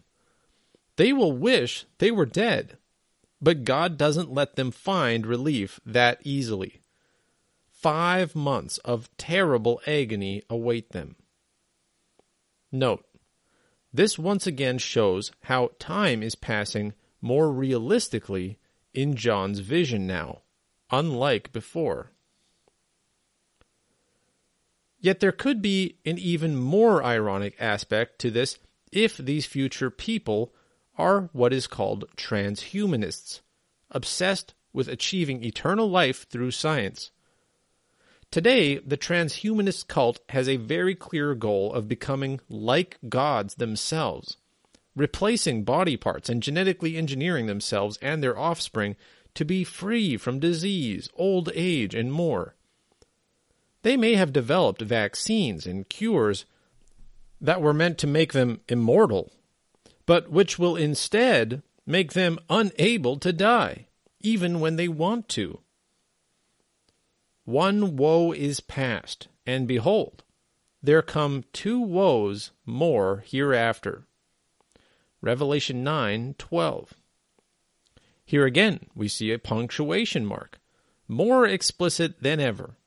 They 0.95 1.11
will 1.11 1.33
wish 1.33 1.85
they 1.97 2.11
were 2.11 2.25
dead, 2.25 2.77
but 3.41 3.65
God 3.65 3.97
doesn't 3.97 4.33
let 4.33 4.55
them 4.55 4.71
find 4.71 5.25
relief 5.25 5.79
that 5.85 6.19
easily. 6.23 6.81
Five 7.85 8.33
months 8.33 8.79
of 8.79 9.15
terrible 9.15 9.79
agony 9.85 10.41
await 10.49 10.89
them. 10.89 11.17
Note, 12.71 13.05
this 13.93 14.17
once 14.17 14.47
again 14.47 14.79
shows 14.79 15.31
how 15.41 15.69
time 15.77 16.23
is 16.23 16.33
passing 16.33 16.95
more 17.21 17.51
realistically 17.51 18.57
in 18.95 19.15
John's 19.15 19.59
vision 19.59 20.07
now, 20.07 20.41
unlike 20.89 21.53
before. 21.53 22.11
Yet 24.99 25.19
there 25.19 25.31
could 25.31 25.61
be 25.61 25.99
an 26.07 26.17
even 26.17 26.55
more 26.55 27.03
ironic 27.03 27.55
aspect 27.59 28.17
to 28.21 28.31
this 28.31 28.57
if 28.91 29.15
these 29.17 29.45
future 29.45 29.91
people 29.91 30.55
are 30.97 31.29
what 31.33 31.53
is 31.53 31.67
called 31.67 32.05
transhumanists, 32.17 33.41
obsessed 33.91 34.55
with 34.73 34.87
achieving 34.87 35.43
eternal 35.43 35.87
life 35.87 36.27
through 36.27 36.49
science. 36.49 37.11
Today, 38.35 38.79
the 38.79 38.97
transhumanist 38.97 39.87
cult 39.87 40.19
has 40.27 40.49
a 40.49 40.57
very 40.57 40.93
clear 40.93 41.35
goal 41.35 41.71
of 41.71 41.87
becoming 41.87 42.41
like 42.49 42.97
gods 43.07 43.55
themselves, 43.55 44.35
replacing 44.93 45.63
body 45.63 45.95
parts 45.95 46.27
and 46.27 46.43
genetically 46.43 46.97
engineering 46.97 47.45
themselves 47.45 47.97
and 48.01 48.21
their 48.21 48.37
offspring 48.37 48.97
to 49.35 49.45
be 49.45 49.63
free 49.63 50.17
from 50.17 50.41
disease, 50.41 51.07
old 51.15 51.49
age, 51.55 51.95
and 51.95 52.11
more. 52.11 52.55
They 53.83 53.95
may 53.95 54.15
have 54.15 54.33
developed 54.33 54.81
vaccines 54.81 55.65
and 55.65 55.87
cures 55.87 56.43
that 57.39 57.61
were 57.61 57.73
meant 57.73 57.97
to 57.99 58.05
make 58.05 58.33
them 58.33 58.59
immortal, 58.67 59.31
but 60.05 60.29
which 60.29 60.59
will 60.59 60.75
instead 60.75 61.63
make 61.85 62.11
them 62.11 62.39
unable 62.49 63.15
to 63.19 63.31
die, 63.31 63.87
even 64.19 64.59
when 64.59 64.75
they 64.75 64.89
want 64.89 65.29
to. 65.29 65.61
One 67.45 67.95
woe 67.95 68.31
is 68.31 68.59
past, 68.59 69.27
and 69.45 69.67
behold, 69.67 70.23
there 70.81 71.03
come 71.03 71.43
two 71.53 71.79
woes 71.79 72.51
more 72.65 73.23
hereafter. 73.27 74.07
Revelation 75.21 75.83
9:12. 75.83 76.93
Here 78.25 78.45
again 78.45 78.87
we 78.95 79.07
see 79.07 79.31
a 79.31 79.37
punctuation 79.37 80.25
mark, 80.25 80.59
more 81.07 81.45
explicit 81.45 82.19
than 82.21 82.39
ever. 82.39 82.77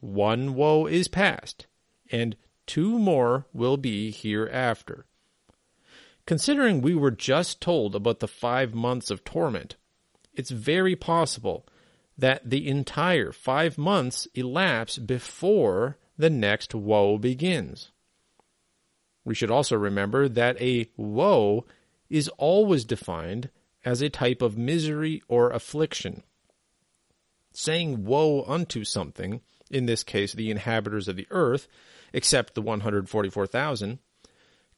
One 0.00 0.54
woe 0.54 0.86
is 0.86 1.08
past, 1.08 1.66
and 2.12 2.36
two 2.66 2.98
more 2.98 3.46
will 3.54 3.78
be 3.78 4.10
hereafter. 4.10 5.06
Considering 6.26 6.82
we 6.82 6.94
were 6.94 7.10
just 7.10 7.60
told 7.60 7.94
about 7.94 8.20
the 8.20 8.28
five 8.28 8.74
months 8.74 9.10
of 9.10 9.24
torment, 9.24 9.76
it's 10.34 10.50
very 10.50 10.94
possible 10.94 11.66
that 12.16 12.48
the 12.48 12.68
entire 12.68 13.32
five 13.32 13.76
months 13.76 14.28
elapse 14.34 14.98
before 14.98 15.98
the 16.16 16.30
next 16.30 16.74
woe 16.74 17.18
begins. 17.18 17.90
We 19.24 19.34
should 19.34 19.50
also 19.50 19.76
remember 19.76 20.28
that 20.28 20.60
a 20.60 20.90
woe 20.96 21.64
is 22.08 22.28
always 22.38 22.84
defined 22.84 23.50
as 23.84 24.00
a 24.00 24.10
type 24.10 24.42
of 24.42 24.58
misery 24.58 25.22
or 25.28 25.50
affliction. 25.50 26.22
Saying 27.52 28.04
woe 28.04 28.44
unto 28.44 28.84
something 28.84 29.40
in 29.70 29.86
this 29.86 30.02
case 30.02 30.32
the 30.32 30.50
inhabitants 30.50 31.08
of 31.08 31.16
the 31.16 31.26
earth, 31.30 31.66
except 32.12 32.54
the 32.54 32.62
144,000, 32.62 33.98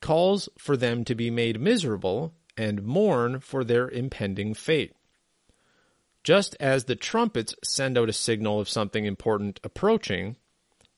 calls 0.00 0.48
for 0.58 0.76
them 0.76 1.04
to 1.04 1.14
be 1.14 1.30
made 1.30 1.60
miserable 1.60 2.34
and 2.56 2.82
mourn 2.82 3.40
for 3.40 3.64
their 3.64 3.88
impending 3.88 4.54
fate. 4.54 4.94
Just 6.26 6.56
as 6.58 6.86
the 6.86 6.96
trumpets 6.96 7.54
send 7.62 7.96
out 7.96 8.08
a 8.08 8.12
signal 8.12 8.58
of 8.58 8.68
something 8.68 9.04
important 9.04 9.60
approaching, 9.62 10.34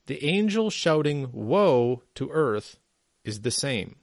the 0.06 0.24
angel 0.24 0.70
shouting 0.70 1.28
woe 1.32 2.02
to 2.14 2.30
earth 2.30 2.78
is 3.24 3.42
the 3.42 3.50
same. 3.50 3.96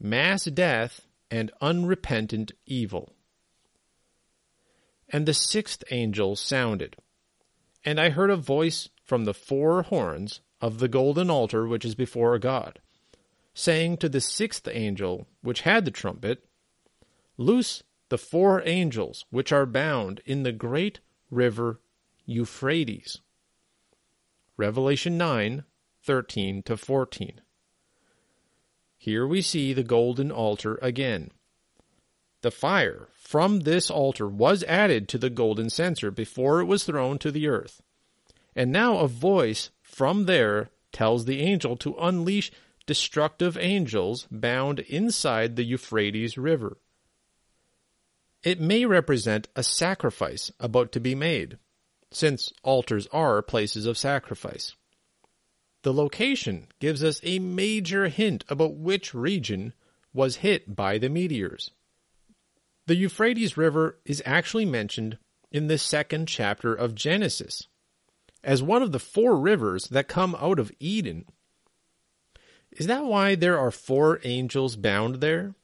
Mass 0.00 0.46
death 0.46 1.06
and 1.30 1.52
unrepentant 1.60 2.50
evil. 2.66 3.12
And 5.08 5.24
the 5.24 5.34
sixth 5.34 5.84
angel 5.92 6.34
sounded 6.34 6.96
and 7.84 8.00
I 8.00 8.10
heard 8.10 8.30
a 8.30 8.36
voice 8.36 8.88
from 9.04 9.24
the 9.24 9.32
four 9.32 9.82
horns 9.82 10.40
of 10.60 10.80
the 10.80 10.88
golden 10.88 11.30
altar 11.30 11.68
which 11.68 11.84
is 11.84 11.94
before 11.94 12.36
God, 12.40 12.80
saying 13.54 13.98
to 13.98 14.08
the 14.08 14.20
sixth 14.20 14.66
angel 14.66 15.28
which 15.42 15.60
had 15.60 15.84
the 15.84 15.92
trumpet, 15.92 16.42
Loose 17.38 17.84
the 18.08 18.18
four 18.18 18.62
angels 18.66 19.24
which 19.30 19.52
are 19.52 19.66
bound 19.66 20.20
in 20.24 20.42
the 20.42 20.52
great 20.52 21.00
river 21.30 21.80
Euphrates. 22.24 23.18
Revelation 24.56 25.18
9, 25.18 25.64
13 26.02 26.62
to 26.62 26.76
14. 26.76 27.40
Here 28.96 29.26
we 29.26 29.42
see 29.42 29.72
the 29.72 29.82
golden 29.82 30.30
altar 30.32 30.78
again. 30.82 31.30
The 32.42 32.50
fire 32.50 33.08
from 33.14 33.60
this 33.60 33.90
altar 33.90 34.28
was 34.28 34.62
added 34.64 35.08
to 35.08 35.18
the 35.18 35.30
golden 35.30 35.68
censer 35.68 36.10
before 36.10 36.60
it 36.60 36.66
was 36.66 36.84
thrown 36.84 37.18
to 37.18 37.30
the 37.30 37.48
earth. 37.48 37.82
And 38.54 38.72
now 38.72 38.98
a 38.98 39.08
voice 39.08 39.70
from 39.82 40.24
there 40.24 40.70
tells 40.92 41.24
the 41.24 41.40
angel 41.40 41.76
to 41.78 41.96
unleash 42.00 42.50
destructive 42.86 43.58
angels 43.58 44.26
bound 44.30 44.80
inside 44.80 45.56
the 45.56 45.64
Euphrates 45.64 46.38
River. 46.38 46.78
It 48.46 48.60
may 48.60 48.84
represent 48.84 49.48
a 49.56 49.64
sacrifice 49.64 50.52
about 50.60 50.92
to 50.92 51.00
be 51.00 51.16
made, 51.16 51.58
since 52.12 52.52
altars 52.62 53.08
are 53.08 53.42
places 53.42 53.86
of 53.86 53.98
sacrifice. 53.98 54.76
The 55.82 55.92
location 55.92 56.68
gives 56.78 57.02
us 57.02 57.18
a 57.24 57.40
major 57.40 58.06
hint 58.06 58.44
about 58.48 58.76
which 58.76 59.12
region 59.12 59.72
was 60.14 60.36
hit 60.36 60.76
by 60.76 60.96
the 60.96 61.08
meteors. 61.08 61.72
The 62.86 62.94
Euphrates 62.94 63.56
River 63.56 63.98
is 64.04 64.22
actually 64.24 64.64
mentioned 64.64 65.18
in 65.50 65.66
the 65.66 65.76
second 65.76 66.28
chapter 66.28 66.72
of 66.72 66.94
Genesis 66.94 67.66
as 68.44 68.62
one 68.62 68.80
of 68.80 68.92
the 68.92 69.00
four 69.00 69.36
rivers 69.36 69.88
that 69.88 70.06
come 70.06 70.36
out 70.36 70.60
of 70.60 70.70
Eden. 70.78 71.24
Is 72.70 72.86
that 72.86 73.06
why 73.06 73.34
there 73.34 73.58
are 73.58 73.72
four 73.72 74.20
angels 74.22 74.76
bound 74.76 75.16
there? 75.16 75.56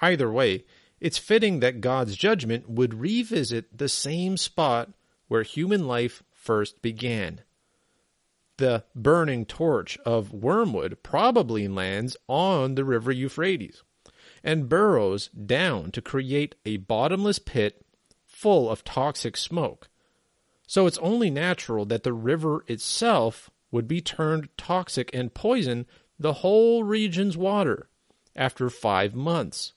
Either 0.00 0.28
way, 0.28 0.64
it's 1.00 1.18
fitting 1.18 1.60
that 1.60 1.80
God's 1.80 2.16
judgment 2.16 2.68
would 2.68 2.94
revisit 2.94 3.76
the 3.76 3.88
same 3.88 4.36
spot 4.36 4.90
where 5.28 5.42
human 5.42 5.86
life 5.86 6.22
first 6.32 6.82
began. 6.82 7.42
The 8.56 8.84
burning 8.94 9.44
torch 9.46 9.98
of 10.04 10.32
wormwood 10.32 10.98
probably 11.02 11.68
lands 11.68 12.16
on 12.26 12.74
the 12.74 12.84
river 12.84 13.12
Euphrates 13.12 13.82
and 14.42 14.68
burrows 14.68 15.28
down 15.28 15.90
to 15.92 16.02
create 16.02 16.54
a 16.64 16.78
bottomless 16.78 17.38
pit 17.38 17.84
full 18.24 18.70
of 18.70 18.84
toxic 18.84 19.36
smoke. 19.36 19.88
So 20.66 20.86
it's 20.86 20.98
only 20.98 21.30
natural 21.30 21.84
that 21.86 22.02
the 22.02 22.12
river 22.12 22.64
itself 22.66 23.50
would 23.70 23.86
be 23.86 24.00
turned 24.00 24.48
toxic 24.56 25.10
and 25.14 25.32
poison 25.32 25.86
the 26.18 26.34
whole 26.34 26.82
region's 26.82 27.36
water 27.36 27.88
after 28.34 28.68
five 28.70 29.14
months. 29.14 29.72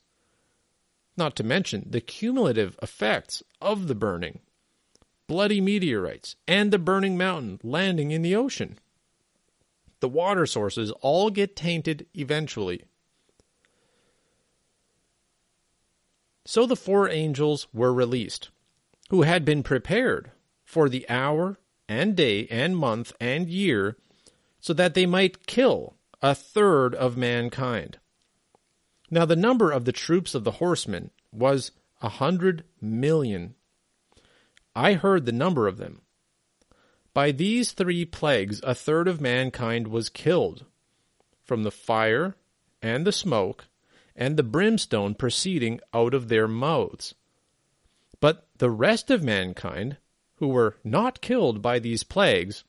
Not 1.16 1.36
to 1.36 1.44
mention 1.44 1.86
the 1.88 2.00
cumulative 2.00 2.78
effects 2.82 3.42
of 3.60 3.88
the 3.88 3.94
burning 3.94 4.40
bloody 5.32 5.62
meteorites 5.62 6.36
and 6.46 6.70
the 6.70 6.78
burning 6.78 7.16
mountain 7.16 7.58
landing 7.62 8.10
in 8.10 8.20
the 8.20 8.36
ocean. 8.36 8.78
The 10.00 10.08
water 10.08 10.44
sources 10.44 10.90
all 11.00 11.30
get 11.30 11.56
tainted 11.56 12.06
eventually. 12.12 12.82
So 16.44 16.66
the 16.66 16.76
four 16.76 17.08
angels 17.08 17.66
were 17.72 17.94
released, 17.94 18.50
who 19.08 19.22
had 19.22 19.42
been 19.44 19.62
prepared 19.62 20.32
for 20.64 20.90
the 20.90 21.08
hour 21.08 21.58
and 21.88 22.14
day 22.14 22.46
and 22.48 22.76
month 22.76 23.14
and 23.18 23.48
year 23.48 23.96
so 24.60 24.74
that 24.74 24.92
they 24.92 25.06
might 25.06 25.46
kill 25.46 25.94
a 26.20 26.34
third 26.34 26.94
of 26.94 27.16
mankind. 27.16 27.98
Now, 29.12 29.26
the 29.26 29.36
number 29.36 29.70
of 29.70 29.84
the 29.84 29.92
troops 29.92 30.34
of 30.34 30.42
the 30.42 30.52
horsemen 30.52 31.10
was 31.30 31.70
a 32.00 32.08
hundred 32.08 32.64
million. 32.80 33.54
I 34.74 34.94
heard 34.94 35.26
the 35.26 35.32
number 35.32 35.68
of 35.68 35.76
them. 35.76 36.00
By 37.12 37.30
these 37.30 37.72
three 37.72 38.06
plagues, 38.06 38.62
a 38.64 38.74
third 38.74 39.06
of 39.06 39.20
mankind 39.20 39.88
was 39.88 40.08
killed 40.08 40.64
from 41.44 41.62
the 41.62 41.70
fire 41.70 42.36
and 42.80 43.06
the 43.06 43.12
smoke 43.12 43.66
and 44.16 44.38
the 44.38 44.42
brimstone 44.42 45.14
proceeding 45.14 45.78
out 45.92 46.14
of 46.14 46.28
their 46.28 46.48
mouths. 46.48 47.14
But 48.18 48.48
the 48.56 48.70
rest 48.70 49.10
of 49.10 49.22
mankind 49.22 49.98
who 50.36 50.48
were 50.48 50.78
not 50.84 51.20
killed 51.20 51.60
by 51.60 51.78
these 51.80 52.02
plagues 52.02 52.64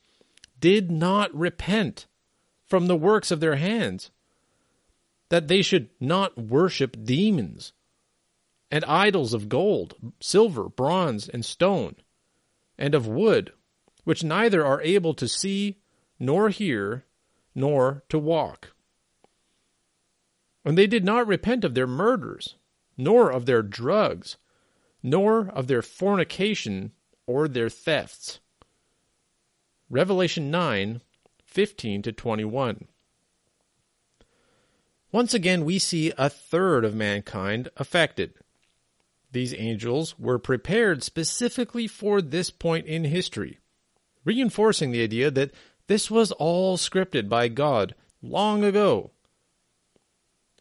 did 0.59 0.91
not 0.91 1.33
repent 1.33 2.05
from 2.65 2.87
the 2.87 2.97
works 2.97 3.31
of 3.31 3.39
their 3.39 3.55
hands, 3.55 4.11
that 5.33 5.47
they 5.47 5.63
should 5.63 5.89
not 5.99 6.37
worship 6.37 6.95
demons 7.03 7.73
and 8.69 8.85
idols 8.85 9.33
of 9.33 9.49
gold, 9.49 9.95
silver, 10.19 10.69
bronze, 10.69 11.27
and 11.27 11.43
stone, 11.43 11.95
and 12.77 12.93
of 12.93 13.07
wood, 13.07 13.51
which 14.03 14.23
neither 14.23 14.63
are 14.63 14.79
able 14.83 15.15
to 15.15 15.27
see, 15.27 15.79
nor 16.19 16.49
hear, 16.49 17.05
nor 17.55 18.03
to 18.09 18.19
walk. 18.19 18.75
And 20.63 20.77
they 20.77 20.85
did 20.85 21.03
not 21.03 21.25
repent 21.25 21.65
of 21.65 21.73
their 21.73 21.87
murders, 21.87 22.53
nor 22.95 23.31
of 23.31 23.47
their 23.47 23.63
drugs, 23.63 24.37
nor 25.01 25.49
of 25.49 25.65
their 25.65 25.81
fornication 25.81 26.91
or 27.25 27.47
their 27.47 27.69
thefts. 27.69 28.39
Revelation 29.89 30.51
9 30.51 31.01
15 31.43 32.03
to 32.03 32.11
21. 32.11 32.87
Once 35.13 35.35
again, 35.35 35.63
we 35.63 35.77
see 35.77 36.11
a 36.17 36.27
third 36.27 36.83
of 36.83 36.95
mankind 36.95 37.69
affected. 37.77 38.33
These 39.31 39.53
angels 39.53 40.17
were 40.17 40.39
prepared 40.39 41.03
specifically 41.03 41.87
for 41.87 42.19
this 42.19 42.49
point 42.49 42.87
in 42.87 43.03
history, 43.03 43.59
reinforcing 44.25 44.91
the 44.91 45.03
idea 45.03 45.29
that 45.29 45.53
this 45.85 46.09
was 46.09 46.31
all 46.31 46.77
scripted 46.77 47.29
by 47.29 47.47
God 47.47 47.93
long 48.23 48.63
ago. 48.63 49.11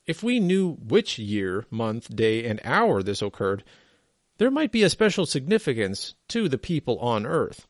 If 0.06 0.22
we 0.22 0.38
knew 0.38 0.72
which 0.74 1.18
year, 1.18 1.64
month, 1.70 2.14
day, 2.14 2.44
and 2.44 2.60
hour 2.62 3.02
this 3.02 3.22
occurred, 3.22 3.64
there 4.36 4.50
might 4.50 4.72
be 4.72 4.82
a 4.82 4.90
special 4.90 5.24
significance 5.24 6.14
to 6.28 6.46
the 6.50 6.58
people 6.58 6.98
on 6.98 7.24
earth. 7.24 7.66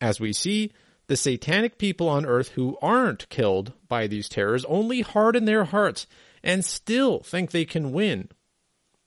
As 0.00 0.20
we 0.20 0.32
see, 0.32 0.72
the 1.08 1.16
satanic 1.16 1.78
people 1.78 2.08
on 2.08 2.26
earth 2.26 2.50
who 2.50 2.76
aren't 2.82 3.28
killed 3.28 3.72
by 3.88 4.06
these 4.06 4.28
terrors 4.28 4.64
only 4.64 5.02
harden 5.02 5.44
their 5.44 5.64
hearts 5.64 6.06
and 6.42 6.64
still 6.64 7.20
think 7.20 7.50
they 7.50 7.64
can 7.64 7.92
win. 7.92 8.28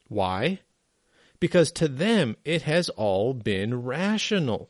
Why? 0.07 0.59
Because 1.39 1.71
to 1.73 1.87
them 1.87 2.35
it 2.45 2.63
has 2.63 2.89
all 2.89 3.33
been 3.33 3.83
rational. 3.83 4.69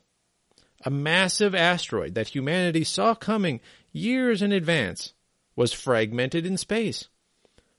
A 0.86 0.90
massive 0.90 1.54
asteroid 1.54 2.16
that 2.16 2.30
humanity 2.30 2.84
saw 2.84 3.14
coming 3.14 3.60
years 3.92 4.42
in 4.42 4.52
advance 4.52 5.14
was 5.56 5.74
fragmented 5.74 6.46
in 6.46 6.58
space, 6.58 7.10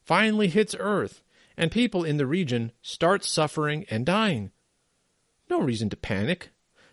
finally 0.02 0.48
hits 0.48 0.76
Earth, 0.78 1.22
and 1.56 1.70
people 1.70 2.04
in 2.04 2.18
the 2.18 2.26
region 2.26 2.72
start 2.82 3.24
suffering 3.24 3.86
and 3.90 4.04
dying. 4.04 4.50
No 5.48 5.60
reason 5.60 5.88
to 5.90 5.96
panic, 5.96 6.50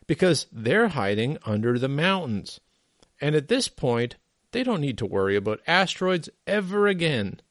because 0.08 0.48
they're 0.52 0.90
hiding 0.90 1.38
under 1.46 1.78
the 1.78 1.90
mountains. 1.90 2.60
And 3.20 3.36
at 3.36 3.48
this 3.48 3.68
point, 3.68 4.16
they 4.52 4.64
don't 4.64 4.82
need 4.82 4.98
to 5.00 5.06
worry 5.06 5.36
about 5.36 5.62
asteroids 5.68 6.30
ever 6.46 6.88
again. 6.88 7.42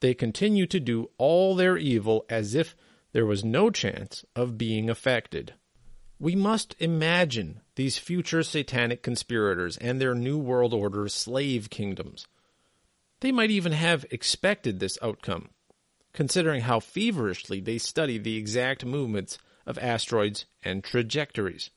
They 0.00 0.14
continue 0.14 0.66
to 0.66 0.80
do 0.80 1.10
all 1.18 1.54
their 1.54 1.76
evil 1.76 2.24
as 2.28 2.54
if 2.54 2.76
there 3.12 3.26
was 3.26 3.44
no 3.44 3.70
chance 3.70 4.24
of 4.34 4.58
being 4.58 4.88
affected. 4.88 5.54
We 6.18 6.34
must 6.34 6.76
imagine 6.78 7.60
these 7.74 7.98
future 7.98 8.42
satanic 8.42 9.02
conspirators 9.02 9.76
and 9.76 10.00
their 10.00 10.14
New 10.14 10.38
World 10.38 10.72
Order 10.72 11.08
slave 11.08 11.68
kingdoms. 11.68 12.26
They 13.20 13.32
might 13.32 13.50
even 13.50 13.72
have 13.72 14.06
expected 14.10 14.78
this 14.78 14.98
outcome 15.02 15.50
considering 16.12 16.62
how 16.62 16.80
feverishly 16.80 17.60
they 17.60 17.78
study 17.78 18.18
the 18.18 18.36
exact 18.36 18.84
movements 18.84 19.38
of 19.66 19.78
asteroids 19.78 20.46
and 20.64 20.82
trajectories. 20.82 21.70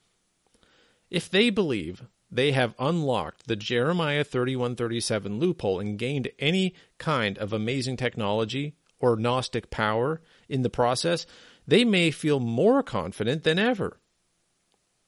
If 1.09 1.29
they 1.29 1.49
believe 1.49 2.03
they 2.31 2.51
have 2.51 2.75
unlocked 2.79 3.47
the 3.47 3.55
Jeremiah 3.55 4.23
3137 4.23 5.39
loophole 5.39 5.79
and 5.79 5.97
gained 5.97 6.29
any 6.39 6.73
kind 6.97 7.37
of 7.37 7.53
amazing 7.53 7.97
technology 7.97 8.75
or 8.99 9.15
Gnostic 9.15 9.69
power 9.69 10.21
in 10.49 10.61
the 10.61 10.69
process, 10.69 11.25
they 11.67 11.83
may 11.83 12.11
feel 12.11 12.39
more 12.39 12.83
confident 12.83 13.43
than 13.43 13.59
ever. 13.59 13.99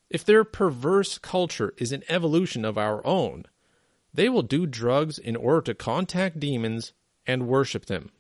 If 0.10 0.24
their 0.24 0.44
perverse 0.44 1.18
culture 1.18 1.74
is 1.78 1.92
an 1.92 2.04
evolution 2.08 2.64
of 2.64 2.78
our 2.78 3.06
own, 3.06 3.46
they 4.14 4.30
will 4.30 4.42
do 4.42 4.66
drugs 4.66 5.18
in 5.18 5.36
order 5.36 5.62
to 5.62 5.76
contact 5.76 6.40
demons 6.40 6.94
and 7.26 7.48
worship 7.48 7.88
them. 7.88 8.12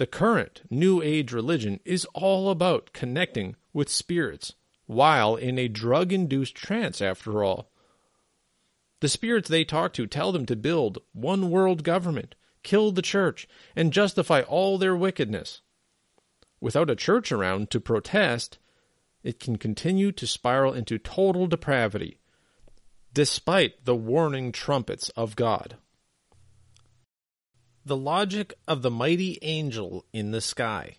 The 0.00 0.06
current 0.06 0.62
New 0.70 1.02
Age 1.02 1.30
religion 1.30 1.78
is 1.84 2.06
all 2.14 2.48
about 2.48 2.94
connecting 2.94 3.56
with 3.74 3.90
spirits 3.90 4.54
while 4.86 5.36
in 5.36 5.58
a 5.58 5.68
drug 5.68 6.10
induced 6.10 6.54
trance, 6.54 7.02
after 7.02 7.44
all. 7.44 7.70
The 9.00 9.10
spirits 9.10 9.50
they 9.50 9.62
talk 9.62 9.92
to 9.92 10.06
tell 10.06 10.32
them 10.32 10.46
to 10.46 10.56
build 10.56 11.02
one 11.12 11.50
world 11.50 11.84
government, 11.84 12.34
kill 12.62 12.92
the 12.92 13.02
church, 13.02 13.46
and 13.76 13.92
justify 13.92 14.40
all 14.40 14.78
their 14.78 14.96
wickedness. 14.96 15.60
Without 16.62 16.88
a 16.88 16.96
church 16.96 17.30
around 17.30 17.68
to 17.68 17.78
protest, 17.78 18.56
it 19.22 19.38
can 19.38 19.58
continue 19.58 20.12
to 20.12 20.26
spiral 20.26 20.72
into 20.72 20.96
total 20.96 21.46
depravity, 21.46 22.20
despite 23.12 23.84
the 23.84 23.94
warning 23.94 24.50
trumpets 24.50 25.10
of 25.10 25.36
God. 25.36 25.76
The 27.90 27.96
logic 27.96 28.54
of 28.68 28.82
the 28.82 28.90
mighty 28.90 29.36
angel 29.42 30.06
in 30.12 30.30
the 30.30 30.40
sky. 30.40 30.98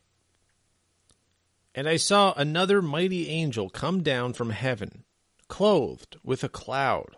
And 1.74 1.88
I 1.88 1.96
saw 1.96 2.34
another 2.34 2.82
mighty 2.82 3.30
angel 3.30 3.70
come 3.70 4.04
down 4.04 4.34
from 4.34 4.50
heaven, 4.50 5.06
clothed 5.48 6.18
with 6.22 6.44
a 6.44 6.50
cloud, 6.50 7.16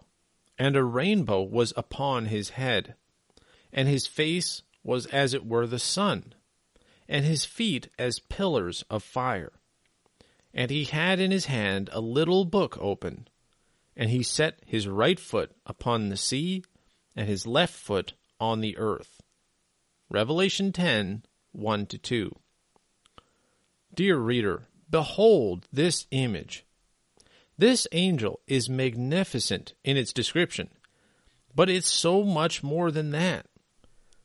and 0.60 0.76
a 0.76 0.84
rainbow 0.84 1.42
was 1.42 1.74
upon 1.76 2.28
his 2.28 2.52
head, 2.52 2.94
and 3.72 3.88
his 3.88 4.06
face 4.06 4.62
was 4.84 5.08
as 5.08 5.34
it 5.34 5.44
were 5.44 5.66
the 5.66 5.80
sun, 5.80 6.36
and 7.10 7.26
his 7.26 7.44
feet 7.44 7.90
as 7.98 8.20
pillars 8.20 8.84
of 8.92 9.02
fire. 9.02 9.54
And 10.54 10.70
he 10.70 10.84
had 10.84 11.20
in 11.20 11.32
his 11.32 11.48
hand 11.48 11.90
a 11.92 12.00
little 12.00 12.46
book 12.46 12.78
open, 12.80 13.28
and 13.98 14.12
he 14.12 14.22
set 14.22 14.60
his 14.68 14.88
right 14.88 15.20
foot 15.20 15.56
upon 15.66 16.10
the 16.10 16.16
sea, 16.16 16.64
and 17.16 17.28
his 17.28 17.48
left 17.48 17.74
foot 17.74 18.14
on 18.40 18.62
the 18.62 18.78
earth. 18.78 19.23
Revelation 20.14 20.72
10 20.72 21.24
1 21.54 21.86
2. 21.88 22.36
Dear 23.96 24.18
reader, 24.18 24.68
behold 24.88 25.66
this 25.74 26.06
image. 26.12 26.68
This 27.58 27.88
angel 27.92 28.40
is 28.46 28.70
magnificent 28.70 29.74
in 29.84 29.98
its 29.98 30.14
description, 30.14 30.70
but 31.56 31.68
it's 31.68 31.90
so 31.90 32.22
much 32.22 32.62
more 32.62 32.92
than 32.92 33.10
that. 33.10 33.48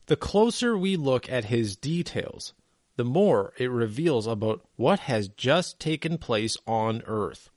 The 0.08 0.16
closer 0.16 0.76
we 0.76 0.96
look 0.96 1.26
at 1.32 1.46
his 1.46 1.74
details, 1.74 2.52
the 2.96 3.04
more 3.04 3.54
it 3.56 3.70
reveals 3.70 4.26
about 4.26 4.60
what 4.76 5.00
has 5.00 5.28
just 5.28 5.80
taken 5.80 6.18
place 6.18 6.58
on 6.66 7.02
earth. 7.06 7.48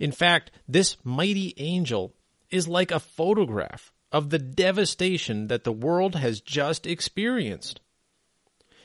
In 0.00 0.10
fact, 0.10 0.50
this 0.66 0.96
mighty 1.04 1.54
angel 1.58 2.12
is 2.50 2.66
like 2.66 2.90
a 2.90 2.98
photograph 2.98 3.92
of 4.12 4.30
the 4.30 4.38
devastation 4.38 5.48
that 5.48 5.64
the 5.64 5.72
world 5.72 6.14
has 6.16 6.40
just 6.40 6.86
experienced. 6.86 7.80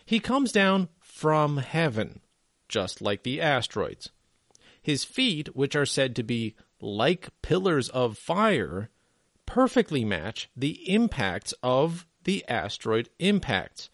He 0.05 0.19
comes 0.19 0.51
down 0.51 0.87
from 0.99 1.57
heaven, 1.57 2.21
just 2.69 3.01
like 3.01 3.23
the 3.23 3.41
asteroids. 3.41 4.09
His 4.81 5.03
feet, 5.03 5.55
which 5.55 5.75
are 5.75 5.85
said 5.85 6.15
to 6.15 6.23
be 6.23 6.55
like 6.79 7.29
pillars 7.41 7.89
of 7.89 8.17
fire, 8.17 8.89
perfectly 9.45 10.05
match 10.05 10.49
the 10.55 10.89
impacts 10.89 11.53
of 11.61 12.07
the 12.23 12.45
asteroid 12.47 13.09
impacts. 13.19 13.89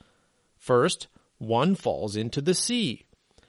First, 0.57 1.07
one 1.39 1.75
falls 1.75 2.15
into 2.15 2.41
the 2.41 2.53
sea, 2.53 3.05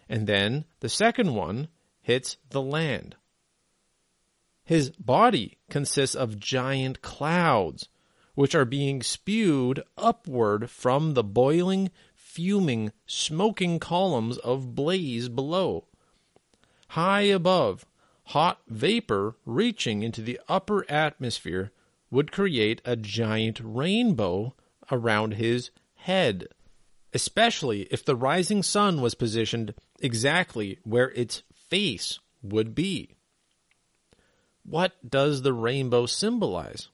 and 0.08 0.26
then 0.26 0.64
the 0.80 0.88
second 0.88 1.34
one 1.34 1.68
hits 2.00 2.38
the 2.50 2.62
land. 2.62 3.16
His 4.64 4.90
body 4.90 5.58
consists 5.68 6.16
of 6.16 6.40
giant 6.40 7.02
clouds, 7.02 7.88
which 8.34 8.54
are 8.54 8.64
being 8.64 9.02
spewed 9.02 9.82
upward 9.98 10.70
from 10.70 11.14
the 11.14 11.22
boiling, 11.22 11.90
fuming, 12.14 12.92
smoking 13.06 13.78
columns 13.78 14.38
of 14.38 14.74
blaze 14.74 15.28
below. 15.28 15.86
High 16.88 17.22
above, 17.22 17.84
hot 18.28 18.62
vapor 18.66 19.36
reaching 19.44 20.02
into 20.02 20.22
the 20.22 20.40
upper 20.48 20.90
atmosphere 20.90 21.70
would 22.10 22.32
create 22.32 22.80
a 22.84 22.96
giant 22.96 23.60
rainbow 23.62 24.54
around 24.90 25.34
his 25.34 25.70
head, 25.96 26.48
especially 27.12 27.82
if 27.90 28.04
the 28.04 28.16
rising 28.16 28.62
sun 28.62 29.00
was 29.00 29.14
positioned 29.14 29.74
exactly 30.00 30.78
where 30.84 31.10
its 31.10 31.42
face 31.52 32.18
would 32.42 32.74
be. 32.74 33.16
What 34.66 34.92
does 35.08 35.42
the 35.42 35.52
rainbow 35.52 36.06
symbolize? 36.06 36.88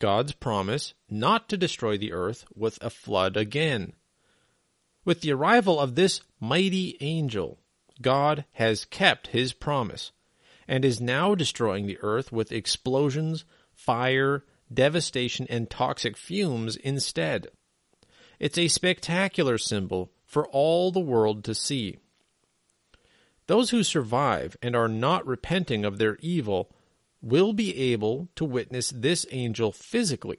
God's 0.00 0.32
promise 0.32 0.94
not 1.08 1.48
to 1.48 1.56
destroy 1.56 1.96
the 1.96 2.12
earth 2.12 2.44
with 2.54 2.82
a 2.82 2.90
flood 2.90 3.36
again. 3.36 3.92
With 5.04 5.20
the 5.20 5.32
arrival 5.32 5.78
of 5.78 5.94
this 5.94 6.20
mighty 6.40 6.96
angel, 7.00 7.58
God 8.02 8.44
has 8.52 8.84
kept 8.84 9.28
his 9.28 9.52
promise 9.52 10.12
and 10.66 10.84
is 10.84 11.00
now 11.00 11.34
destroying 11.34 11.86
the 11.86 11.98
earth 12.00 12.32
with 12.32 12.52
explosions, 12.52 13.44
fire, 13.72 14.44
devastation, 14.72 15.46
and 15.48 15.70
toxic 15.70 16.16
fumes 16.16 16.76
instead. 16.76 17.48
It's 18.38 18.58
a 18.58 18.68
spectacular 18.68 19.58
symbol 19.58 20.10
for 20.24 20.46
all 20.48 20.90
the 20.90 21.00
world 21.00 21.44
to 21.44 21.54
see. 21.54 21.98
Those 23.46 23.70
who 23.70 23.82
survive 23.82 24.56
and 24.62 24.74
are 24.74 24.88
not 24.88 25.26
repenting 25.26 25.84
of 25.84 25.98
their 25.98 26.16
evil 26.20 26.70
will 27.22 27.52
be 27.52 27.76
able 27.92 28.28
to 28.36 28.44
witness 28.44 28.90
this 28.90 29.26
angel 29.30 29.72
physically, 29.72 30.38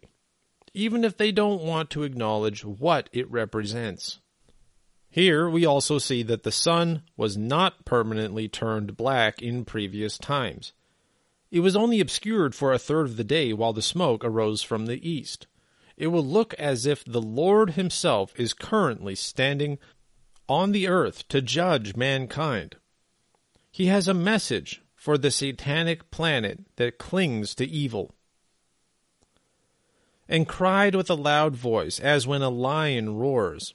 even 0.73 1.03
if 1.03 1.17
they 1.17 1.31
don't 1.31 1.61
want 1.61 1.89
to 1.91 2.03
acknowledge 2.03 2.65
what 2.65 3.09
it 3.11 3.29
represents. 3.29 4.19
Here 5.09 5.49
we 5.49 5.65
also 5.65 5.97
see 5.97 6.23
that 6.23 6.43
the 6.43 6.51
sun 6.51 7.03
was 7.17 7.35
not 7.35 7.83
permanently 7.83 8.47
turned 8.47 8.95
black 8.95 9.41
in 9.41 9.65
previous 9.65 10.17
times. 10.17 10.71
It 11.51 11.59
was 11.59 11.75
only 11.75 11.99
obscured 11.99 12.55
for 12.55 12.71
a 12.71 12.79
third 12.79 13.07
of 13.07 13.17
the 13.17 13.25
day 13.25 13.51
while 13.51 13.73
the 13.73 13.81
smoke 13.81 14.23
arose 14.23 14.63
from 14.63 14.85
the 14.85 15.07
east. 15.07 15.47
It 15.97 16.07
will 16.07 16.25
look 16.25 16.53
as 16.53 16.85
if 16.85 17.03
the 17.03 17.21
Lord 17.21 17.71
Himself 17.71 18.33
is 18.39 18.53
currently 18.53 19.13
standing 19.15 19.77
on 20.47 20.71
the 20.71 20.87
earth 20.87 21.27
to 21.27 21.41
judge 21.41 21.95
mankind. 21.95 22.77
He 23.69 23.87
has 23.87 24.07
a 24.07 24.13
message 24.13 24.81
for 25.01 25.17
the 25.17 25.31
satanic 25.31 26.11
planet 26.11 26.59
that 26.75 26.99
clings 26.99 27.55
to 27.55 27.67
evil. 27.67 28.13
And 30.29 30.47
cried 30.47 30.93
with 30.93 31.09
a 31.09 31.15
loud 31.15 31.55
voice, 31.55 31.99
as 31.99 32.27
when 32.27 32.43
a 32.43 32.51
lion 32.51 33.15
roars. 33.15 33.73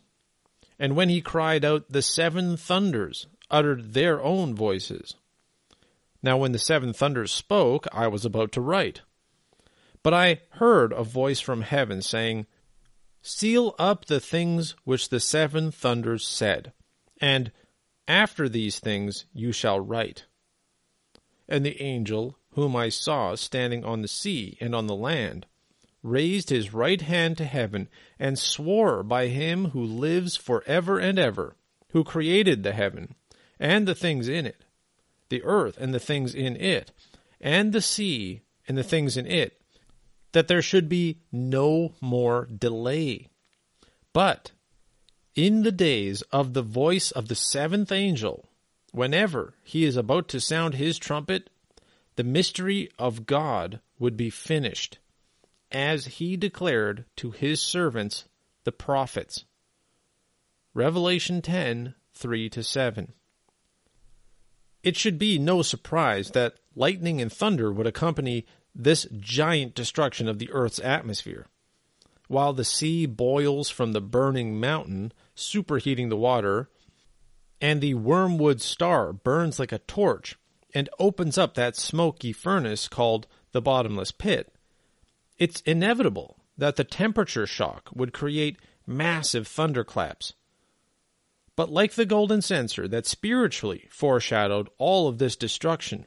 And 0.78 0.94
when 0.94 1.08
he 1.08 1.20
cried 1.20 1.64
out, 1.64 1.90
the 1.90 2.00
seven 2.00 2.56
thunders 2.56 3.26
uttered 3.50 3.92
their 3.92 4.22
own 4.22 4.54
voices. 4.54 5.16
Now, 6.22 6.36
when 6.36 6.52
the 6.52 6.60
seven 6.60 6.92
thunders 6.92 7.32
spoke, 7.32 7.88
I 7.92 8.06
was 8.06 8.24
about 8.24 8.52
to 8.52 8.60
write. 8.60 9.00
But 10.04 10.14
I 10.14 10.42
heard 10.50 10.92
a 10.92 11.02
voice 11.02 11.40
from 11.40 11.62
heaven 11.62 12.02
saying, 12.02 12.46
Seal 13.20 13.74
up 13.80 14.04
the 14.04 14.20
things 14.20 14.76
which 14.84 15.08
the 15.08 15.18
seven 15.18 15.72
thunders 15.72 16.24
said, 16.24 16.72
and 17.20 17.50
after 18.06 18.48
these 18.48 18.78
things 18.78 19.24
you 19.32 19.50
shall 19.50 19.80
write. 19.80 20.26
And 21.48 21.64
the 21.64 21.80
angel, 21.80 22.38
whom 22.52 22.74
I 22.74 22.88
saw 22.88 23.34
standing 23.34 23.84
on 23.84 24.02
the 24.02 24.08
sea 24.08 24.56
and 24.60 24.74
on 24.74 24.86
the 24.86 24.96
land, 24.96 25.46
raised 26.02 26.50
his 26.50 26.72
right 26.72 27.00
hand 27.00 27.36
to 27.38 27.44
heaven, 27.44 27.88
and 28.18 28.38
swore 28.38 29.02
by 29.02 29.26
him 29.26 29.66
who 29.70 29.84
lives 29.84 30.36
for 30.36 30.62
ever 30.66 30.98
and 30.98 31.18
ever, 31.18 31.56
who 31.90 32.04
created 32.04 32.62
the 32.62 32.72
heaven, 32.72 33.14
and 33.58 33.86
the 33.86 33.94
things 33.94 34.28
in 34.28 34.46
it, 34.46 34.64
the 35.28 35.42
earth 35.42 35.76
and 35.78 35.92
the 35.92 36.00
things 36.00 36.34
in 36.34 36.56
it, 36.56 36.92
and 37.40 37.72
the 37.72 37.80
sea 37.80 38.42
and 38.68 38.78
the 38.78 38.82
things 38.82 39.16
in 39.16 39.26
it, 39.26 39.60
that 40.32 40.48
there 40.48 40.62
should 40.62 40.88
be 40.88 41.18
no 41.32 41.94
more 42.00 42.46
delay. 42.46 43.28
But 44.12 44.52
in 45.34 45.62
the 45.62 45.72
days 45.72 46.22
of 46.32 46.54
the 46.54 46.62
voice 46.62 47.10
of 47.10 47.28
the 47.28 47.34
seventh 47.34 47.92
angel, 47.92 48.48
whenever 48.96 49.52
he 49.62 49.84
is 49.84 49.94
about 49.94 50.26
to 50.26 50.40
sound 50.40 50.72
his 50.72 50.96
trumpet, 50.96 51.50
the 52.16 52.24
mystery 52.24 52.88
of 52.98 53.26
God 53.26 53.78
would 53.98 54.16
be 54.16 54.30
finished, 54.30 54.96
as 55.70 56.06
he 56.06 56.34
declared 56.34 57.04
to 57.14 57.30
his 57.30 57.60
servants, 57.60 58.24
the 58.64 58.72
prophets. 58.72 59.44
Revelation 60.72 61.42
10 61.42 61.94
3 62.14 62.50
7. 62.58 63.12
It 64.82 64.96
should 64.96 65.18
be 65.18 65.38
no 65.38 65.60
surprise 65.60 66.30
that 66.30 66.54
lightning 66.74 67.20
and 67.20 67.30
thunder 67.30 67.70
would 67.70 67.86
accompany 67.86 68.46
this 68.74 69.06
giant 69.18 69.74
destruction 69.74 70.26
of 70.26 70.38
the 70.38 70.50
Earth's 70.50 70.80
atmosphere. 70.80 71.48
While 72.28 72.54
the 72.54 72.64
sea 72.64 73.04
boils 73.04 73.68
from 73.68 73.92
the 73.92 74.00
burning 74.00 74.58
mountain, 74.58 75.12
superheating 75.36 76.08
the 76.08 76.16
water, 76.16 76.70
and 77.66 77.80
the 77.80 77.94
wormwood 77.94 78.60
star 78.60 79.12
burns 79.12 79.58
like 79.58 79.72
a 79.72 79.78
torch 79.78 80.36
and 80.74 80.88
opens 80.98 81.36
up 81.36 81.54
that 81.54 81.76
smoky 81.76 82.32
furnace 82.32 82.86
called 82.86 83.26
the 83.52 83.60
bottomless 83.60 84.12
pit, 84.12 84.54
it's 85.38 85.60
inevitable 85.62 86.36
that 86.56 86.76
the 86.76 86.84
temperature 86.84 87.46
shock 87.46 87.90
would 87.94 88.12
create 88.12 88.58
massive 88.86 89.48
thunderclaps 89.48 90.34
but 91.56 91.72
like 91.72 91.94
the 91.94 92.06
golden 92.06 92.42
censer 92.42 92.86
that 92.86 93.06
spiritually 93.06 93.88
foreshadowed 93.90 94.68
all 94.76 95.08
of 95.08 95.18
this 95.18 95.34
destruction, 95.34 96.04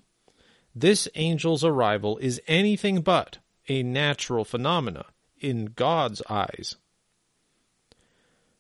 this 0.76 1.08
angel's 1.16 1.64
arrival 1.64 2.20
is 2.20 2.40
anything 2.48 3.02
but 3.02 3.40
a 3.68 3.82
natural 3.82 4.46
phenomena 4.46 5.06
in 5.40 5.66
God's 5.76 6.22
eyes. 6.30 6.76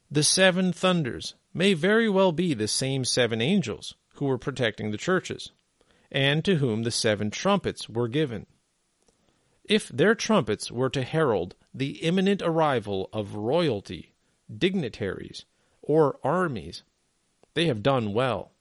The 0.10 0.24
seven 0.24 0.74
thunders 0.74 1.36
may 1.54 1.74
very 1.74 2.10
well 2.10 2.32
be 2.32 2.54
the 2.54 2.68
same 2.68 3.04
seven 3.04 3.42
angels 3.42 3.96
who 4.16 4.26
were 4.26 4.38
protecting 4.38 4.92
the 4.92 4.98
churches, 4.98 5.52
and 6.12 6.44
to 6.46 6.56
whom 6.56 6.84
the 6.84 6.92
seven 6.92 7.32
trumpets 7.32 7.88
were 7.90 8.08
given. 8.08 8.46
If 9.64 9.88
their 9.90 10.16
trumpets 10.16 10.72
were 10.72 10.90
to 10.90 11.04
herald 11.04 11.56
the 11.74 11.98
imminent 12.04 12.42
arrival 12.42 13.10
of 13.14 13.36
royalty, 13.36 14.14
dignitaries, 14.56 15.46
or 15.82 16.20
armies, 16.24 16.84
they 17.54 17.68
have 17.68 17.84
done 17.84 18.14
well. 18.14 18.52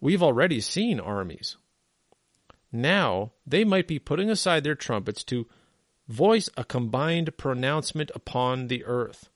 We've 0.00 0.22
already 0.22 0.60
seen 0.60 1.00
armies. 1.00 1.56
Now 2.72 3.32
they 3.46 3.64
might 3.64 3.88
be 3.88 3.98
putting 3.98 4.30
aside 4.30 4.64
their 4.64 4.74
trumpets 4.74 5.24
to 5.24 5.48
voice 6.08 6.48
a 6.56 6.64
combined 6.64 7.36
pronouncement 7.36 8.10
upon 8.14 8.68
the 8.68 8.84
earth. 8.84 9.30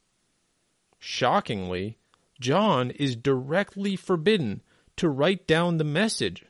Shockingly, 0.99 1.99
John 2.45 2.91
is 2.91 3.17
directly 3.17 3.97
forbidden 3.97 4.61
to 4.99 5.09
write 5.09 5.47
down 5.47 5.79
the 5.79 5.83
message, 5.83 6.45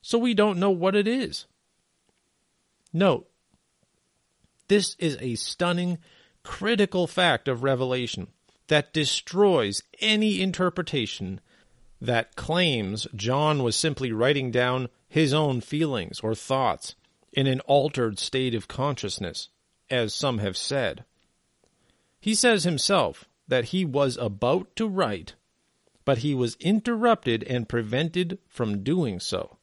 so 0.00 0.16
we 0.16 0.32
don't 0.32 0.58
know 0.58 0.70
what 0.70 0.96
it 0.96 1.06
is. 1.06 1.44
Note, 2.94 3.28
this 4.68 4.96
is 4.98 5.18
a 5.20 5.34
stunning, 5.34 5.98
critical 6.44 7.06
fact 7.06 7.46
of 7.46 7.62
Revelation 7.62 8.28
that 8.68 8.94
destroys 8.94 9.82
any 10.00 10.40
interpretation 10.40 11.42
that 12.00 12.36
claims 12.36 13.06
John 13.14 13.62
was 13.62 13.76
simply 13.76 14.12
writing 14.12 14.50
down 14.50 14.88
his 15.10 15.34
own 15.34 15.60
feelings 15.60 16.20
or 16.20 16.34
thoughts 16.34 16.94
in 17.34 17.46
an 17.46 17.60
altered 17.60 18.18
state 18.18 18.54
of 18.54 18.66
consciousness, 18.66 19.50
as 19.90 20.14
some 20.14 20.38
have 20.38 20.56
said. 20.56 21.04
He 22.18 22.34
says 22.34 22.64
himself 22.64 23.28
that 23.48 23.66
he 23.66 23.84
was 23.84 24.16
about 24.16 24.74
to 24.76 24.88
write, 24.88 25.34
but 26.04 26.18
he 26.18 26.34
was 26.34 26.56
interrupted 26.60 27.42
and 27.44 27.68
prevented 27.68 28.38
from 28.48 28.82
doing 28.82 29.20
so. 29.20 29.58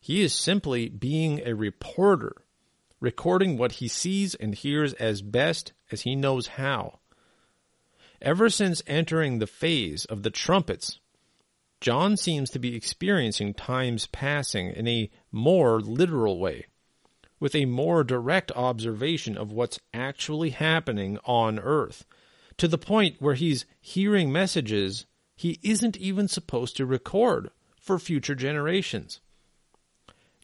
He 0.00 0.22
is 0.22 0.34
simply 0.34 0.88
being 0.88 1.40
a 1.44 1.54
reporter, 1.54 2.36
recording 3.00 3.58
what 3.58 3.72
he 3.72 3.88
sees 3.88 4.34
and 4.34 4.54
hears 4.54 4.92
as 4.94 5.22
best 5.22 5.72
as 5.90 6.02
he 6.02 6.14
knows 6.14 6.46
how. 6.46 7.00
Ever 8.22 8.48
since 8.48 8.82
entering 8.86 9.38
the 9.38 9.46
phase 9.46 10.04
of 10.06 10.22
the 10.22 10.30
trumpets, 10.30 11.00
John 11.80 12.16
seems 12.16 12.50
to 12.50 12.58
be 12.58 12.74
experiencing 12.74 13.52
times 13.52 14.06
passing 14.06 14.68
in 14.68 14.88
a 14.88 15.10
more 15.30 15.80
literal 15.80 16.38
way, 16.38 16.66
with 17.38 17.54
a 17.54 17.66
more 17.66 18.02
direct 18.02 18.50
observation 18.52 19.36
of 19.36 19.52
what's 19.52 19.78
actually 19.92 20.50
happening 20.50 21.18
on 21.24 21.58
earth, 21.58 22.06
to 22.58 22.68
the 22.68 22.78
point 22.78 23.16
where 23.20 23.34
he's 23.34 23.66
hearing 23.80 24.32
messages 24.32 25.06
he 25.34 25.58
isn't 25.62 25.96
even 25.98 26.28
supposed 26.28 26.76
to 26.76 26.86
record 26.86 27.50
for 27.78 27.98
future 27.98 28.34
generations. 28.34 29.20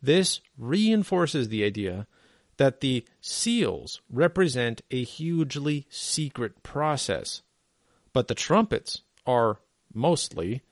This 0.02 0.40
reinforces 0.58 1.48
the 1.48 1.64
idea 1.64 2.06
that 2.58 2.80
the 2.80 3.04
seals 3.20 4.02
represent 4.10 4.82
a 4.90 5.02
hugely 5.02 5.86
secret 5.88 6.62
process 6.62 7.42
but 8.12 8.28
the 8.28 8.34
trumpets 8.34 9.02
are 9.26 9.60
mostly 9.92 10.62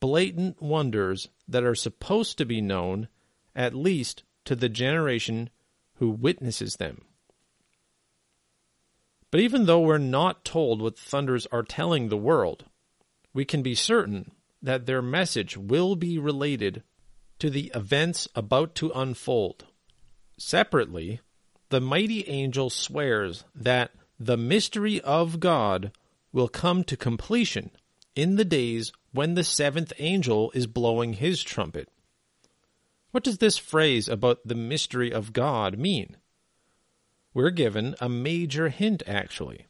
blatant 0.00 0.60
wonders 0.60 1.28
that 1.48 1.64
are 1.64 1.74
supposed 1.74 2.38
to 2.38 2.44
be 2.44 2.60
known 2.60 3.08
at 3.54 3.74
least 3.74 4.24
to 4.44 4.54
the 4.54 4.68
generation 4.68 5.50
who 5.94 6.10
witnesses 6.10 6.76
them. 6.76 7.02
But 9.30 9.40
even 9.40 9.66
though 9.66 9.80
we're 9.80 9.98
not 9.98 10.44
told 10.44 10.80
what 10.80 10.98
thunders 10.98 11.46
are 11.52 11.62
telling 11.62 12.08
the 12.08 12.16
world, 12.16 12.64
we 13.34 13.44
can 13.44 13.62
be 13.62 13.74
certain 13.74 14.30
that 14.62 14.86
their 14.86 15.02
message 15.02 15.56
will 15.56 15.96
be 15.96 16.18
related 16.18 16.82
to 17.38 17.50
the 17.50 17.70
events 17.74 18.28
about 18.34 18.74
to 18.76 18.90
unfold. 18.94 19.66
Separately, 20.38 21.20
the 21.68 21.80
mighty 21.80 22.26
angel 22.28 22.70
swears 22.70 23.44
that 23.54 23.90
the 24.18 24.36
mystery 24.36 25.00
of 25.00 25.40
God 25.40 25.92
will 26.32 26.48
come 26.48 26.84
to 26.84 26.96
completion 26.96 27.70
in 28.14 28.36
the 28.36 28.44
days 28.44 28.92
when 29.12 29.34
the 29.34 29.44
seventh 29.44 29.92
angel 29.98 30.50
is 30.54 30.66
blowing 30.66 31.14
his 31.14 31.42
trumpet. 31.42 31.88
What 33.10 33.24
does 33.24 33.38
this 33.38 33.58
phrase 33.58 34.08
about 34.08 34.40
the 34.44 34.54
mystery 34.54 35.12
of 35.12 35.32
God 35.32 35.78
mean? 35.78 36.16
We're 37.36 37.50
given 37.50 37.94
a 38.00 38.08
major 38.08 38.70
hint, 38.70 39.02
actually. 39.06 39.66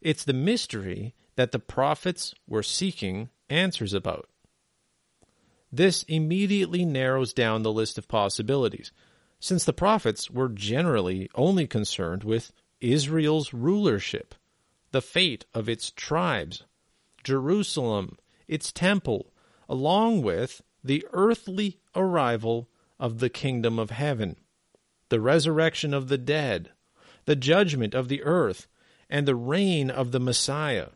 It's 0.00 0.22
the 0.22 0.32
mystery 0.32 1.16
that 1.34 1.50
the 1.50 1.58
prophets 1.58 2.36
were 2.46 2.62
seeking 2.62 3.30
answers 3.50 3.92
about. 3.92 4.28
This 5.72 6.04
immediately 6.04 6.84
narrows 6.84 7.32
down 7.32 7.64
the 7.64 7.72
list 7.72 7.98
of 7.98 8.06
possibilities, 8.06 8.92
since 9.40 9.64
the 9.64 9.72
prophets 9.72 10.30
were 10.30 10.48
generally 10.48 11.28
only 11.34 11.66
concerned 11.66 12.22
with 12.22 12.52
Israel's 12.80 13.52
rulership 13.52 14.36
the 14.92 15.02
fate 15.02 15.46
of 15.52 15.68
its 15.68 15.90
tribes, 15.90 16.62
Jerusalem, 17.24 18.18
its 18.46 18.70
temple, 18.70 19.32
along 19.68 20.22
with 20.22 20.62
the 20.84 21.04
earthly 21.12 21.80
arrival 21.96 22.68
of 23.00 23.18
the 23.18 23.30
kingdom 23.30 23.80
of 23.80 23.90
heaven, 23.90 24.36
the 25.08 25.20
resurrection 25.20 25.94
of 25.94 26.08
the 26.08 26.18
dead, 26.18 26.70
the 27.24 27.36
judgment 27.36 27.94
of 27.94 28.08
the 28.08 28.22
earth, 28.22 28.66
and 29.10 29.26
the 29.26 29.34
reign 29.34 29.90
of 29.90 30.12
the 30.12 30.20
Messiah. 30.20 30.88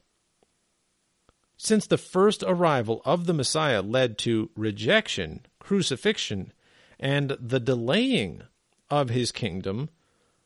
Since 1.56 1.86
the 1.86 1.98
first 1.98 2.42
arrival 2.46 3.02
of 3.04 3.26
the 3.26 3.34
Messiah 3.34 3.82
led 3.82 4.18
to 4.18 4.50
rejection, 4.56 5.46
crucifixion, 5.58 6.52
and 6.98 7.36
the 7.40 7.60
delaying 7.60 8.42
of 8.90 9.10
his 9.10 9.32
kingdom, 9.32 9.88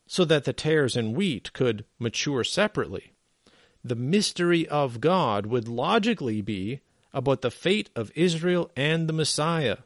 so 0.07 0.25
that 0.25 0.45
the 0.45 0.53
tares 0.53 0.97
and 0.97 1.17
wheat 1.17 1.53
could 1.53 1.85
mature 1.99 2.45
separately, 2.45 3.13
the 3.83 3.97
mystery 3.97 4.69
of 4.69 5.01
God 5.01 5.47
would 5.47 5.69
logically 5.69 6.41
be 6.41 6.81
about 7.13 7.41
the 7.41 7.51
fate 7.51 7.91
of 7.97 8.13
Israel 8.15 8.71
and 8.77 9.09
the 9.09 9.13
Messiah. 9.13 9.79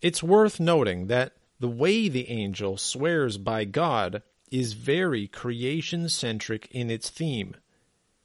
It's 0.00 0.22
worth 0.22 0.58
noting 0.58 1.08
that 1.08 1.32
the 1.64 1.68
way 1.70 2.10
the 2.10 2.28
angel 2.28 2.76
swears 2.76 3.38
by 3.38 3.64
God 3.64 4.22
is 4.52 4.74
very 4.74 5.26
creation 5.26 6.10
centric 6.10 6.68
in 6.70 6.90
its 6.90 7.08
theme. 7.08 7.56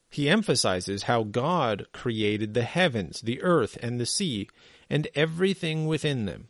He 0.09 0.27
emphasizes 0.27 1.03
how 1.03 1.23
God 1.23 1.87
created 1.93 2.53
the 2.53 2.63
heavens, 2.63 3.21
the 3.21 3.41
earth, 3.41 3.77
and 3.81 3.97
the 3.97 4.05
sea, 4.05 4.49
and 4.89 5.07
everything 5.15 5.87
within 5.87 6.25
them. 6.25 6.49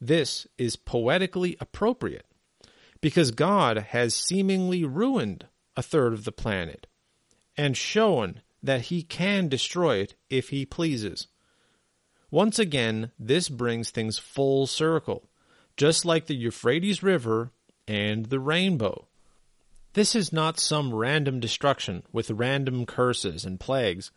This 0.00 0.46
is 0.56 0.76
poetically 0.76 1.58
appropriate 1.60 2.24
because 3.02 3.30
God 3.30 3.76
has 3.90 4.14
seemingly 4.14 4.86
ruined 4.86 5.44
a 5.76 5.82
third 5.82 6.14
of 6.14 6.24
the 6.24 6.32
planet 6.32 6.86
and 7.54 7.76
shown 7.76 8.40
that 8.62 8.86
he 8.86 9.02
can 9.02 9.46
destroy 9.46 9.96
it 9.96 10.14
if 10.30 10.48
he 10.48 10.64
pleases. 10.64 11.26
Once 12.30 12.58
again, 12.58 13.12
this 13.18 13.50
brings 13.50 13.90
things 13.90 14.16
full 14.16 14.66
circle, 14.66 15.28
just 15.76 16.04
like 16.04 16.26
the 16.26 16.36
Euphrates 16.36 17.02
River 17.02 17.50
and 17.86 18.26
the 18.26 18.40
rainbow. 18.40 19.06
This 19.94 20.14
is 20.14 20.32
not 20.32 20.58
some 20.58 20.94
random 20.94 21.40
destruction 21.40 22.02
with 22.12 22.30
random 22.30 22.86
curses 22.86 23.44
and 23.44 23.60
plagues, 23.60 24.10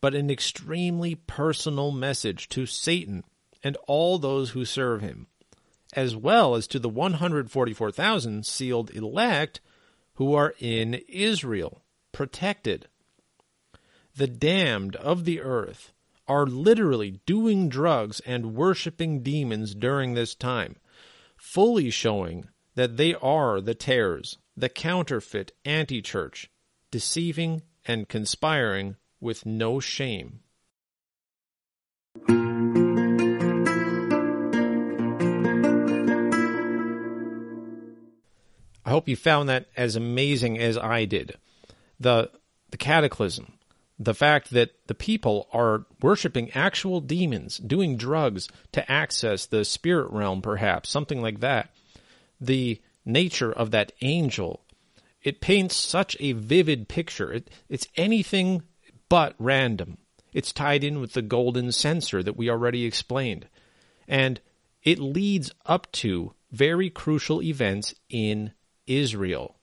but 0.00 0.14
an 0.14 0.30
extremely 0.30 1.14
personal 1.14 1.92
message 1.92 2.48
to 2.50 2.66
Satan 2.66 3.22
and 3.62 3.76
all 3.86 4.18
those 4.18 4.50
who 4.50 4.64
serve 4.64 5.02
him, 5.02 5.28
as 5.92 6.16
well 6.16 6.54
as 6.54 6.66
to 6.68 6.78
the 6.78 6.88
144,000 6.88 8.44
sealed 8.46 8.90
elect 8.90 9.60
who 10.14 10.34
are 10.34 10.54
in 10.58 10.94
Israel 11.08 11.82
protected. 12.12 12.88
The 14.16 14.26
damned 14.26 14.96
of 14.96 15.24
the 15.24 15.40
earth 15.40 15.92
are 16.26 16.46
literally 16.46 17.20
doing 17.26 17.68
drugs 17.68 18.20
and 18.26 18.54
worshiping 18.54 19.22
demons 19.22 19.74
during 19.74 20.14
this 20.14 20.34
time, 20.34 20.76
fully 21.40 21.90
showing 21.90 22.46
that 22.74 22.96
they 22.98 23.14
are 23.14 23.60
the 23.60 23.74
tares, 23.74 24.38
the 24.56 24.68
counterfeit 24.68 25.52
anti 25.64 26.02
church, 26.02 26.50
deceiving 26.90 27.62
and 27.86 28.08
conspiring 28.08 28.96
with 29.20 29.46
no 29.46 29.80
shame. 29.80 30.40
I 38.84 38.90
hope 38.90 39.08
you 39.08 39.16
found 39.16 39.48
that 39.48 39.66
as 39.76 39.96
amazing 39.96 40.58
as 40.58 40.76
I 40.76 41.04
did 41.06 41.36
the 41.98 42.30
the 42.70 42.76
cataclysm, 42.76 43.54
the 44.00 44.14
fact 44.14 44.50
that 44.50 44.70
the 44.86 44.94
people 44.94 45.46
are 45.52 45.84
worshiping 46.00 46.50
actual 46.52 47.02
demons, 47.02 47.58
doing 47.58 47.98
drugs 47.98 48.48
to 48.72 48.90
access 48.90 49.44
the 49.44 49.64
spirit 49.64 50.10
realm, 50.10 50.40
perhaps 50.40 50.88
something 50.88 51.20
like 51.20 51.40
that. 51.40 51.70
The 52.40 52.80
nature 53.04 53.52
of 53.52 53.70
that 53.72 53.92
angel, 54.00 54.62
it 55.22 55.42
paints 55.42 55.76
such 55.76 56.16
a 56.18 56.32
vivid 56.32 56.88
picture. 56.88 57.30
It, 57.30 57.50
it's 57.68 57.86
anything 57.94 58.62
but 59.10 59.34
random. 59.38 59.98
It's 60.32 60.52
tied 60.52 60.82
in 60.82 61.00
with 61.00 61.12
the 61.12 61.22
golden 61.22 61.70
censer 61.70 62.22
that 62.22 62.38
we 62.38 62.48
already 62.48 62.86
explained. 62.86 63.48
And 64.08 64.40
it 64.82 64.98
leads 64.98 65.52
up 65.66 65.92
to 65.92 66.32
very 66.50 66.88
crucial 66.88 67.42
events 67.42 67.94
in 68.08 68.52
Israel 68.86 69.56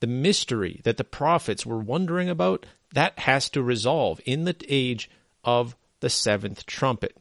the 0.00 0.06
mystery 0.06 0.80
that 0.84 0.96
the 0.96 1.04
prophets 1.04 1.64
were 1.64 1.78
wondering 1.78 2.28
about, 2.28 2.66
that 2.94 3.18
has 3.18 3.50
to 3.50 3.62
resolve 3.62 4.20
in 4.24 4.44
the 4.44 4.56
age 4.68 5.10
of 5.44 5.76
the 6.00 6.10
seventh 6.10 6.66
trumpet. 6.66 7.16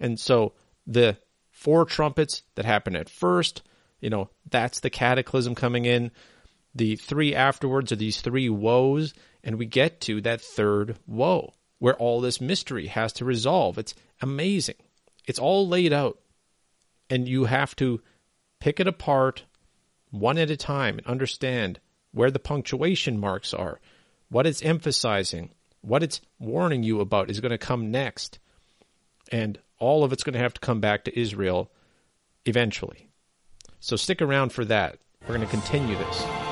And 0.00 0.18
so 0.18 0.52
the 0.86 1.18
four 1.50 1.84
trumpets 1.84 2.42
that 2.54 2.64
happen 2.64 2.96
at 2.96 3.08
first, 3.08 3.62
you 4.00 4.10
know, 4.10 4.30
that's 4.50 4.80
the 4.80 4.90
cataclysm 4.90 5.54
coming 5.54 5.84
in. 5.84 6.10
The 6.74 6.96
three 6.96 7.34
afterwards 7.34 7.92
are 7.92 7.96
these 7.96 8.20
three 8.20 8.48
woes, 8.48 9.14
and 9.42 9.56
we 9.58 9.66
get 9.66 10.00
to 10.02 10.20
that 10.22 10.40
third 10.40 10.98
woe, 11.06 11.54
where 11.78 11.94
all 11.94 12.20
this 12.20 12.40
mystery 12.40 12.88
has 12.88 13.12
to 13.14 13.24
resolve. 13.24 13.78
It's 13.78 13.94
amazing. 14.20 14.76
It's 15.26 15.38
all 15.38 15.68
laid 15.68 15.92
out. 15.92 16.18
And 17.08 17.28
you 17.28 17.44
have 17.44 17.76
to 17.76 18.00
pick 18.58 18.80
it 18.80 18.88
apart 18.88 19.44
one 20.10 20.38
at 20.38 20.50
a 20.50 20.56
time 20.56 20.98
and 20.98 21.06
understand 21.06 21.80
where 22.12 22.30
the 22.30 22.38
punctuation 22.38 23.18
marks 23.18 23.52
are, 23.52 23.80
what 24.34 24.48
it's 24.48 24.62
emphasizing, 24.62 25.48
what 25.80 26.02
it's 26.02 26.20
warning 26.40 26.82
you 26.82 26.98
about 26.98 27.30
is 27.30 27.38
going 27.38 27.52
to 27.52 27.56
come 27.56 27.92
next. 27.92 28.40
And 29.30 29.56
all 29.78 30.02
of 30.02 30.12
it's 30.12 30.24
going 30.24 30.32
to 30.32 30.40
have 30.40 30.54
to 30.54 30.60
come 30.60 30.80
back 30.80 31.04
to 31.04 31.16
Israel 31.16 31.70
eventually. 32.44 33.06
So 33.78 33.94
stick 33.94 34.20
around 34.20 34.52
for 34.52 34.64
that. 34.64 34.98
We're 35.22 35.36
going 35.36 35.46
to 35.46 35.46
continue 35.46 35.96
this. 35.96 36.43